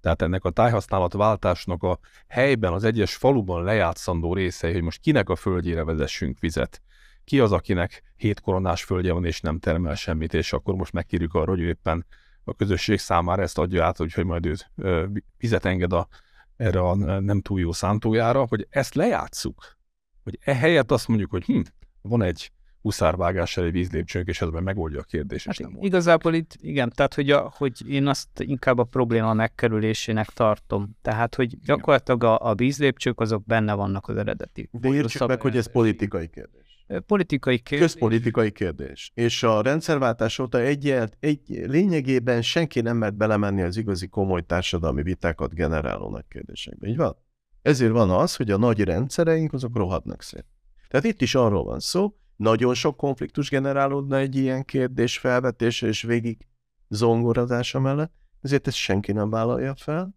Tehát 0.00 0.22
ennek 0.22 0.44
a 0.44 0.50
tájhasználat 0.50 1.12
váltásnak 1.12 1.82
a 1.82 1.98
helyben, 2.28 2.72
az 2.72 2.84
egyes 2.84 3.14
faluban 3.14 3.64
lejátszandó 3.64 4.34
részei, 4.34 4.72
hogy 4.72 4.82
most 4.82 5.00
kinek 5.00 5.28
a 5.28 5.36
földjére 5.36 5.84
vezessünk 5.84 6.38
vizet. 6.38 6.82
Ki 7.24 7.40
az, 7.40 7.52
akinek 7.52 8.02
hét 8.16 8.40
koronás 8.40 8.84
földje 8.84 9.12
van 9.12 9.24
és 9.24 9.40
nem 9.40 9.58
termel 9.58 9.94
semmit, 9.94 10.34
és 10.34 10.52
akkor 10.52 10.74
most 10.74 10.92
megkérjük 10.92 11.34
arra, 11.34 11.50
hogy 11.50 11.60
éppen 11.60 12.06
a 12.44 12.54
közösség 12.54 12.98
számára 12.98 13.42
ezt 13.42 13.58
adja 13.58 13.84
át, 13.84 14.00
úgyhogy 14.00 14.24
majd 14.24 14.46
ő 14.46 14.54
ö, 14.76 15.06
vizet 15.38 15.64
enged 15.64 15.92
a, 15.92 16.08
erre 16.56 16.80
a 16.80 16.94
nem 17.20 17.40
túl 17.40 17.60
jó 17.60 17.72
szántójára, 17.72 18.46
hogy 18.48 18.66
ezt 18.70 18.94
lejátszuk. 18.94 19.78
Hogy 20.22 20.38
ehelyett 20.44 20.90
azt 20.90 21.08
mondjuk, 21.08 21.30
hogy 21.30 21.44
hm, 21.44 21.60
van 22.02 22.22
egy 22.22 22.52
huszárvágással 22.84 23.64
egy 23.64 23.72
vízlépcsőnk, 23.72 24.28
és 24.28 24.38
meg 24.38 24.62
megoldja 24.62 25.00
a 25.00 25.02
kérdést. 25.02 25.46
Hát 25.46 25.58
nem 25.58 25.76
igazából 25.80 26.34
itt, 26.34 26.56
igen, 26.60 26.92
tehát 26.94 27.14
hogy, 27.14 27.30
a, 27.30 27.52
hogy 27.56 27.88
én 27.88 28.06
azt 28.06 28.28
inkább 28.40 28.78
a 28.78 28.84
probléma 28.84 29.34
megkerülésének 29.34 30.28
tartom. 30.28 30.96
Tehát, 31.02 31.34
hogy 31.34 31.58
gyakorlatilag 31.60 32.24
a, 32.24 32.38
a 32.40 32.54
vízlépcsők 32.54 33.20
azok 33.20 33.44
benne 33.44 33.74
vannak 33.74 34.08
az 34.08 34.16
eredeti. 34.16 34.68
De 34.72 34.88
értsük 34.88 35.26
meg, 35.26 35.40
hogy 35.40 35.56
ez 35.56 35.72
politikai 35.72 36.28
kérdés. 36.28 36.86
Politikai 37.06 37.58
kérdés. 37.58 37.86
Közpolitikai 37.86 38.50
kérdés. 38.50 39.10
És 39.14 39.42
a 39.42 39.62
rendszerváltás 39.62 40.38
óta 40.38 40.60
egy, 40.60 40.94
egy 41.20 41.42
lényegében 41.46 42.42
senki 42.42 42.80
nem 42.80 42.96
mert 42.96 43.16
belemenni 43.16 43.62
az 43.62 43.76
igazi 43.76 44.06
komoly 44.06 44.42
társadalmi 44.42 45.02
vitákat 45.02 45.54
generáló 45.54 46.10
nagy 46.10 46.24
kérdésekbe. 46.28 46.88
Így 46.88 46.96
van? 46.96 47.16
Ezért 47.62 47.92
van 47.92 48.10
az, 48.10 48.36
hogy 48.36 48.50
a 48.50 48.56
nagy 48.56 48.80
rendszereink 48.80 49.52
azok 49.52 49.76
rohadnak 49.76 50.22
szét. 50.22 50.46
Tehát 50.88 51.06
itt 51.06 51.22
is 51.22 51.34
arról 51.34 51.64
van 51.64 51.80
szó, 51.80 52.14
nagyon 52.36 52.74
sok 52.74 52.96
konfliktus 52.96 53.50
generálódna 53.50 54.16
egy 54.16 54.36
ilyen 54.36 54.64
kérdés 54.64 55.18
felvetése 55.18 55.86
és 55.86 56.02
végig 56.02 56.46
zongorazása 56.88 57.80
mellett, 57.80 58.12
ezért 58.40 58.66
ezt 58.66 58.76
senki 58.76 59.12
nem 59.12 59.30
vállalja 59.30 59.74
fel. 59.76 60.14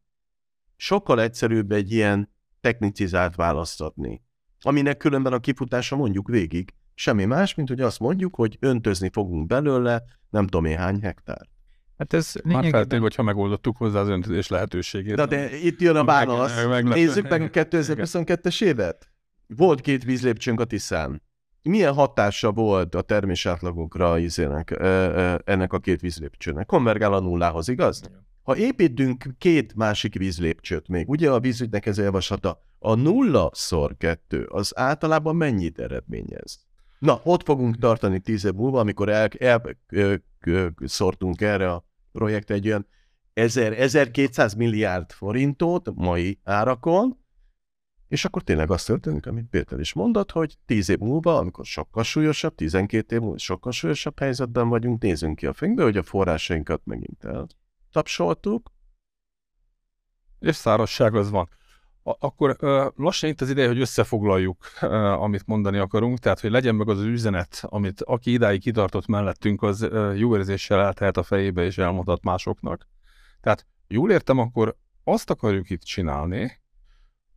Sokkal 0.76 1.22
egyszerűbb 1.22 1.72
egy 1.72 1.92
ilyen 1.92 2.34
technicizált 2.62 3.36
választ 3.36 3.82
adni, 3.82 4.22
aminek 4.62 4.98
különben 4.98 5.34
a 5.34 5.40
kifutása 5.40 5.96
mondjuk 5.96 6.28
végig 6.28 6.74
semmi 6.94 7.26
más, 7.26 7.56
mint 7.56 7.70
hogy 7.70 7.82
azt 7.82 8.00
mondjuk, 8.00 8.36
hogy 8.36 8.58
öntözni 8.60 9.10
fogunk 9.14 9.48
belőle 9.48 10.04
nem 10.30 10.44
tudom 10.44 10.66
én 10.66 10.78
hány 10.78 11.02
hektár. 11.02 11.48
Hát 11.98 12.14
ez 12.14 12.32
Már 12.34 12.44
lényegében... 12.44 12.72
feltétlenül, 12.72 13.08
hogyha 13.08 13.24
megoldottuk 13.24 13.78
hozzá 13.78 14.00
az 14.00 14.08
öntözés 14.08 14.48
lehetőségét. 14.48 15.16
Na 15.16 15.26
de 15.26 15.58
itt 15.58 15.82
jön 15.82 15.96
a 15.96 16.04
válasz. 16.04 16.56
Meg- 16.56 16.84
meg- 16.84 16.94
Nézzük 16.94 17.30
meg 17.30 17.42
a 17.42 17.50
2022-es 17.50 18.64
évet. 18.64 19.12
Volt 19.48 19.82
két 19.82 20.04
vízlépcsőnk 20.04 20.60
a 20.60 20.66
Tiszán. 20.66 21.22
Milyen 21.68 21.94
hatása 21.94 22.52
volt 22.52 22.96
a 22.96 23.02
termésátlagokra 23.02 24.18
izének, 24.18 24.72
ö, 24.72 24.84
ö, 24.84 25.36
ennek 25.46 25.74
a 25.74 25.80
két 25.80 26.02
vízlépcsőnek? 26.02 26.66
Konvergál 26.66 27.14
a 27.14 27.20
nullához, 27.20 27.68
igaz? 27.68 28.02
Ha 28.44 28.58
építünk 28.58 29.26
két 29.38 29.76
másik 29.76 30.18
vízlépcsőt 30.18 30.88
még, 30.88 31.10
ugye 31.10 31.32
a 31.32 31.40
vízügynek 31.40 31.86
ez 31.86 31.98
a 31.98 32.04
javaslata, 32.04 32.62
a 32.80 32.96
nulla 32.96 33.50
szor 33.54 33.98
kettő, 33.98 34.44
az 34.44 34.78
általában 34.78 35.36
mennyit 35.36 35.80
eredményez? 35.80 36.60
Na, 37.00 37.22
ott 37.24 37.44
fogunk 37.44 37.78
tartani 37.78 38.20
tíz 38.20 38.46
év 38.46 38.54
múlva, 38.54 38.80
amikor 38.80 39.10
el, 39.10 39.28
el, 39.40 39.62
ö, 39.88 40.16
ö, 40.46 40.68
szortunk 40.86 41.42
erre 41.42 41.72
a 41.72 41.86
projekt 42.12 42.50
egy 42.50 42.68
olyan 42.68 42.88
1000, 43.34 43.80
1200 43.80 44.54
milliárd 44.54 45.12
forintot 45.12 45.92
mai 45.96 46.40
árakon, 46.44 47.18
és 48.08 48.26
akkor 48.26 48.42
tényleg 48.42 48.72
azt 48.72 48.86
történik, 48.86 49.26
amit 49.26 49.50
Péter 49.50 49.80
is 49.80 49.94
mondott, 49.94 50.32
hogy 50.32 50.58
10 50.66 50.90
év 50.90 50.98
múlva, 50.98 51.38
amikor 51.38 51.66
sokkal 51.66 52.04
súlyosabb, 52.04 52.56
12 52.56 53.16
év 53.16 53.22
múlva 53.22 53.38
sokkal 53.38 53.72
súlyosabb 53.72 54.20
helyzetben 54.20 54.70
vagyunk, 54.70 55.02
nézzünk 55.02 55.36
ki 55.36 55.46
a 55.46 55.54
fénybe, 55.54 55.84
hogy 55.84 55.98
a 55.98 56.04
forrásainkat 56.04 56.82
megint 56.84 57.26
eltapsoltuk. 57.26 58.72
És 60.40 60.56
szárazság 60.56 61.16
az 61.16 61.30
van. 61.30 61.50
Akkor 62.04 62.58
lassan 62.96 63.30
itt 63.30 63.42
az 63.42 63.50
ideje, 63.50 63.68
hogy 63.68 63.80
összefoglaljuk, 63.80 64.66
amit 65.20 65.46
mondani 65.46 65.78
akarunk, 65.78 66.18
tehát 66.18 66.40
hogy 66.40 66.52
legyen 66.52 66.76
meg 66.76 66.90
az 66.90 67.02
üzenet, 67.02 67.64
amit 67.64 68.02
aki 68.02 68.32
idáig 68.32 68.62
kitartott 68.62 69.08
mellettünk, 69.08 69.62
az 69.62 69.88
jó 70.16 70.36
érzéssel 70.36 70.80
eltehet 70.80 71.18
a 71.18 71.24
fejébe 71.24 71.64
és 71.64 71.78
elmondhat 71.78 72.24
másoknak. 72.24 72.88
Tehát 73.42 73.68
jól 73.88 74.12
értem, 74.12 74.38
akkor 74.38 74.78
azt 75.04 75.30
akarjuk 75.30 75.70
itt 75.70 75.82
csinálni, 75.82 76.62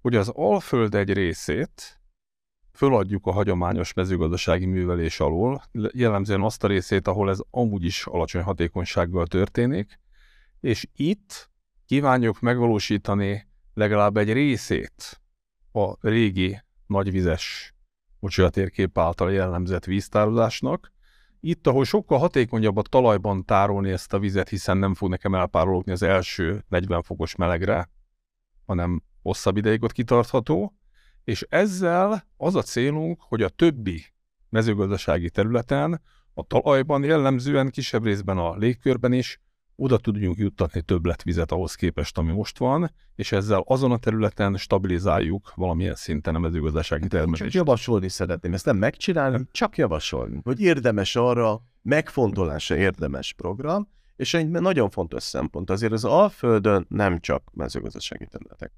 hogy 0.00 0.16
az 0.16 0.28
Alföld 0.28 0.94
egy 0.94 1.12
részét 1.12 2.00
föladjuk 2.72 3.26
a 3.26 3.32
hagyományos 3.32 3.92
mezőgazdasági 3.92 4.66
művelés 4.66 5.20
alól, 5.20 5.62
jellemzően 5.92 6.42
azt 6.42 6.64
a 6.64 6.66
részét, 6.66 7.08
ahol 7.08 7.30
ez 7.30 7.38
amúgy 7.50 7.84
is 7.84 8.06
alacsony 8.06 8.42
hatékonysággal 8.42 9.26
történik, 9.26 10.00
és 10.60 10.86
itt 10.94 11.50
kívánjuk 11.86 12.40
megvalósítani 12.40 13.46
legalább 13.74 14.16
egy 14.16 14.32
részét 14.32 15.20
a 15.72 16.08
régi 16.08 16.60
nagyvizes 16.86 17.74
térkép 18.50 18.98
által 18.98 19.32
jellemzett 19.32 19.84
víztározásnak. 19.84 20.92
Itt, 21.40 21.66
ahol 21.66 21.84
sokkal 21.84 22.18
hatékonyabb 22.18 22.76
a 22.76 22.82
talajban 22.82 23.44
tárolni 23.44 23.90
ezt 23.90 24.12
a 24.12 24.18
vizet, 24.18 24.48
hiszen 24.48 24.76
nem 24.76 24.94
fog 24.94 25.08
nekem 25.10 25.34
elpárologni 25.34 25.92
az 25.92 26.02
első 26.02 26.64
40 26.68 27.02
fokos 27.02 27.36
melegre, 27.36 27.88
hanem 28.66 29.02
hosszabb 29.22 29.56
ideig 29.56 29.82
ott 29.82 29.92
kitartható, 29.92 30.74
és 31.24 31.46
ezzel 31.48 32.24
az 32.36 32.54
a 32.54 32.62
célunk, 32.62 33.20
hogy 33.20 33.42
a 33.42 33.48
többi 33.48 34.04
mezőgazdasági 34.48 35.30
területen, 35.30 36.00
a 36.34 36.42
talajban 36.42 37.04
jellemzően, 37.04 37.70
kisebb 37.70 38.04
részben 38.04 38.38
a 38.38 38.56
légkörben 38.56 39.12
is 39.12 39.40
oda 39.76 39.98
tudjunk 39.98 40.36
juttatni 40.36 40.82
többletvizet 40.82 41.52
ahhoz 41.52 41.74
képest, 41.74 42.18
ami 42.18 42.32
most 42.32 42.58
van, 42.58 42.92
és 43.14 43.32
ezzel 43.32 43.64
azon 43.66 43.92
a 43.92 43.98
területen 43.98 44.56
stabilizáljuk 44.56 45.52
valamilyen 45.54 45.94
szinten 45.94 46.34
a 46.34 46.38
mezőgazdasági 46.38 47.02
Csak 47.02 47.10
termelést. 47.10 47.54
javasolni 47.54 48.08
szeretném, 48.08 48.52
ezt 48.52 48.64
nem 48.64 48.76
megcsinálni, 48.76 49.48
csak 49.52 49.76
javasolni, 49.76 50.40
hogy 50.44 50.60
érdemes 50.60 51.16
arra, 51.16 51.60
megfontolása 51.82 52.76
érdemes 52.76 53.32
program, 53.32 53.88
és 54.16 54.34
egy 54.34 54.48
nagyon 54.48 54.90
fontos 54.90 55.22
szempont, 55.22 55.70
azért 55.70 55.92
az 55.92 56.04
Alföldön 56.04 56.86
nem 56.88 57.20
csak 57.20 57.50
mezőgazdasági 57.52 58.26
területek 58.26 58.72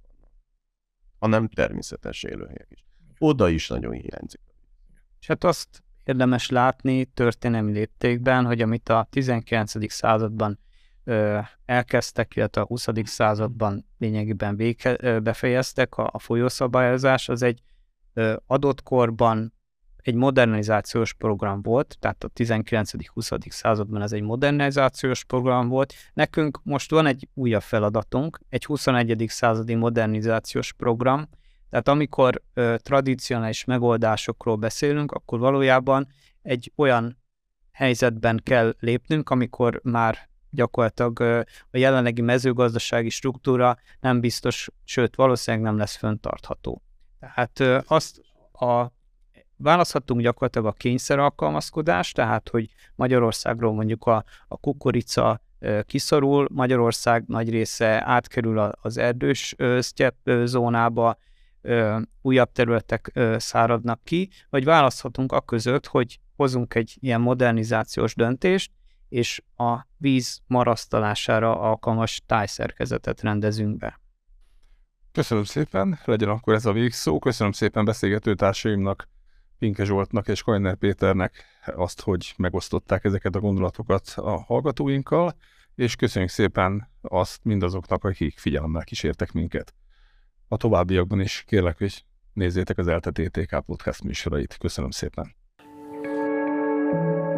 vannak, 1.23 1.41
hanem 1.41 1.49
természetes 1.49 2.23
élőhelyek 2.23 2.67
is. 2.69 2.85
Oda 3.19 3.49
is 3.49 3.69
nagyon 3.69 3.93
hiányzik. 3.93 4.41
És 5.21 5.27
hát 5.27 5.45
azt 5.45 5.83
érdemes 6.05 6.51
látni 6.51 7.05
történelmi 7.05 7.73
léptékben, 7.73 8.47
hogy 8.47 8.61
amit 8.61 8.89
a 8.89 9.07
19. 9.11 9.93
században 9.93 10.59
ö, 11.05 11.39
elkezdtek, 11.65 12.37
illetve 12.37 12.61
a 12.61 12.67
20. 12.67 12.87
században 13.05 13.87
lényegében 13.99 14.57
vége, 14.57 14.97
ö, 15.01 15.21
befejeztek, 15.21 15.97
a, 15.97 16.09
a 16.13 16.19
folyószabályozás, 16.19 17.29
az 17.29 17.43
egy 17.43 17.63
ö, 18.15 18.37
adott 18.47 18.83
korban 18.83 19.53
egy 20.03 20.15
modernizációs 20.15 21.13
program 21.13 21.63
volt, 21.63 21.97
tehát 22.01 22.25
a 22.25 22.29
19.-20. 22.29 23.51
században 23.51 24.03
ez 24.03 24.13
egy 24.13 24.23
modernizációs 24.23 25.25
program 25.25 25.69
volt. 25.69 25.95
Nekünk 26.15 26.61
most 26.63 26.91
van 26.91 27.07
egy 27.07 27.29
újabb 27.35 27.63
feladatunk, 27.63 28.41
egy 28.49 28.65
21. 28.65 29.25
századi 29.29 29.75
modernizációs 29.75 30.73
program, 30.73 31.29
tehát 31.71 31.89
amikor 31.89 32.43
ö, 32.55 32.75
tradicionális 32.83 33.65
megoldásokról 33.65 34.57
beszélünk, 34.57 35.13
akkor 35.13 35.39
valójában 35.39 36.09
egy 36.43 36.73
olyan 36.77 37.19
helyzetben 37.71 38.41
kell 38.45 38.75
lépnünk, 38.79 39.31
amikor 39.31 39.81
már 39.83 40.29
gyakorlatilag 40.51 41.21
ö, 41.21 41.41
a 41.71 41.77
jelenlegi 41.77 42.21
mezőgazdasági 42.21 43.09
struktúra 43.09 43.77
nem 44.01 44.21
biztos, 44.21 44.69
sőt 44.85 45.17
valószínűleg 45.17 45.67
nem 45.67 45.77
lesz 45.77 45.97
föntartható. 45.97 46.83
Tehát 47.21 47.61
ö, 47.61 47.79
azt 47.87 48.21
a 48.53 48.87
választhatunk 49.63 50.21
gyakorlatilag 50.21 50.67
a 50.67 50.73
kényszer 50.73 51.19
alkalmazkodást, 51.19 52.15
tehát 52.15 52.49
hogy 52.49 52.69
Magyarországról 52.95 53.73
mondjuk 53.73 54.05
a, 54.05 54.25
a 54.49 54.57
kukorica 54.57 55.41
kiszorul, 55.87 56.49
Magyarország 56.53 57.25
nagy 57.27 57.51
része 57.51 58.03
átkerül 58.07 58.59
az 58.59 58.99
erdős 58.99 59.55
sztyep 59.79 60.15
zónába, 60.45 61.17
újabb 62.23 62.53
területek 62.53 63.21
száradnak 63.37 64.05
ki, 64.05 64.31
vagy 64.51 64.65
választhatunk 64.65 65.33
a 65.33 65.41
között, 65.41 65.87
hogy 65.87 66.19
hozunk 66.37 66.75
egy 66.75 66.97
ilyen 67.01 67.21
modernizációs 67.21 68.15
döntést, 68.15 68.71
és 69.09 69.43
a 69.57 69.87
víz 69.97 70.41
marasztalására 70.47 71.61
alkalmas 71.61 72.23
tájszerkezetet 72.27 73.21
rendezünk 73.21 73.77
be. 73.77 74.01
Köszönöm 75.13 75.45
szépen, 75.45 75.99
legyen 76.05 76.29
akkor 76.29 76.55
ez 76.55 76.67
a 76.67 76.73
végszó. 76.73 77.19
Köszönöm 77.19 77.53
szépen 77.53 77.85
beszélgető 77.85 78.35
társaimnak, 78.35 79.09
Pinke 79.63 79.85
Zsoltnak 79.85 80.29
és 80.29 80.43
Kajner 80.43 80.75
Péternek 80.75 81.45
azt, 81.65 82.01
hogy 82.01 82.35
megosztották 82.37 83.05
ezeket 83.05 83.35
a 83.35 83.41
gondolatokat 83.41 84.13
a 84.17 84.43
hallgatóinkkal, 84.43 85.37
és 85.75 85.97
köszönjük 85.97 86.31
szépen 86.31 86.89
azt 87.01 87.45
mindazoknak, 87.45 88.05
akik 88.05 88.39
figyelemmel 88.39 88.85
kísértek 88.85 89.33
minket. 89.33 89.75
A 90.49 90.57
továbbiakban 90.57 91.21
is 91.21 91.45
kérlek, 91.47 91.79
hogy 91.79 92.05
nézzétek 92.33 92.79
az 92.79 92.89
ELTE 92.89 93.11
TTK 93.11 93.61
podcast 93.67 94.03
műsorait. 94.03 94.57
Köszönöm 94.57 94.91
szépen. 94.91 95.35
thank 96.93 97.17
you 97.17 97.32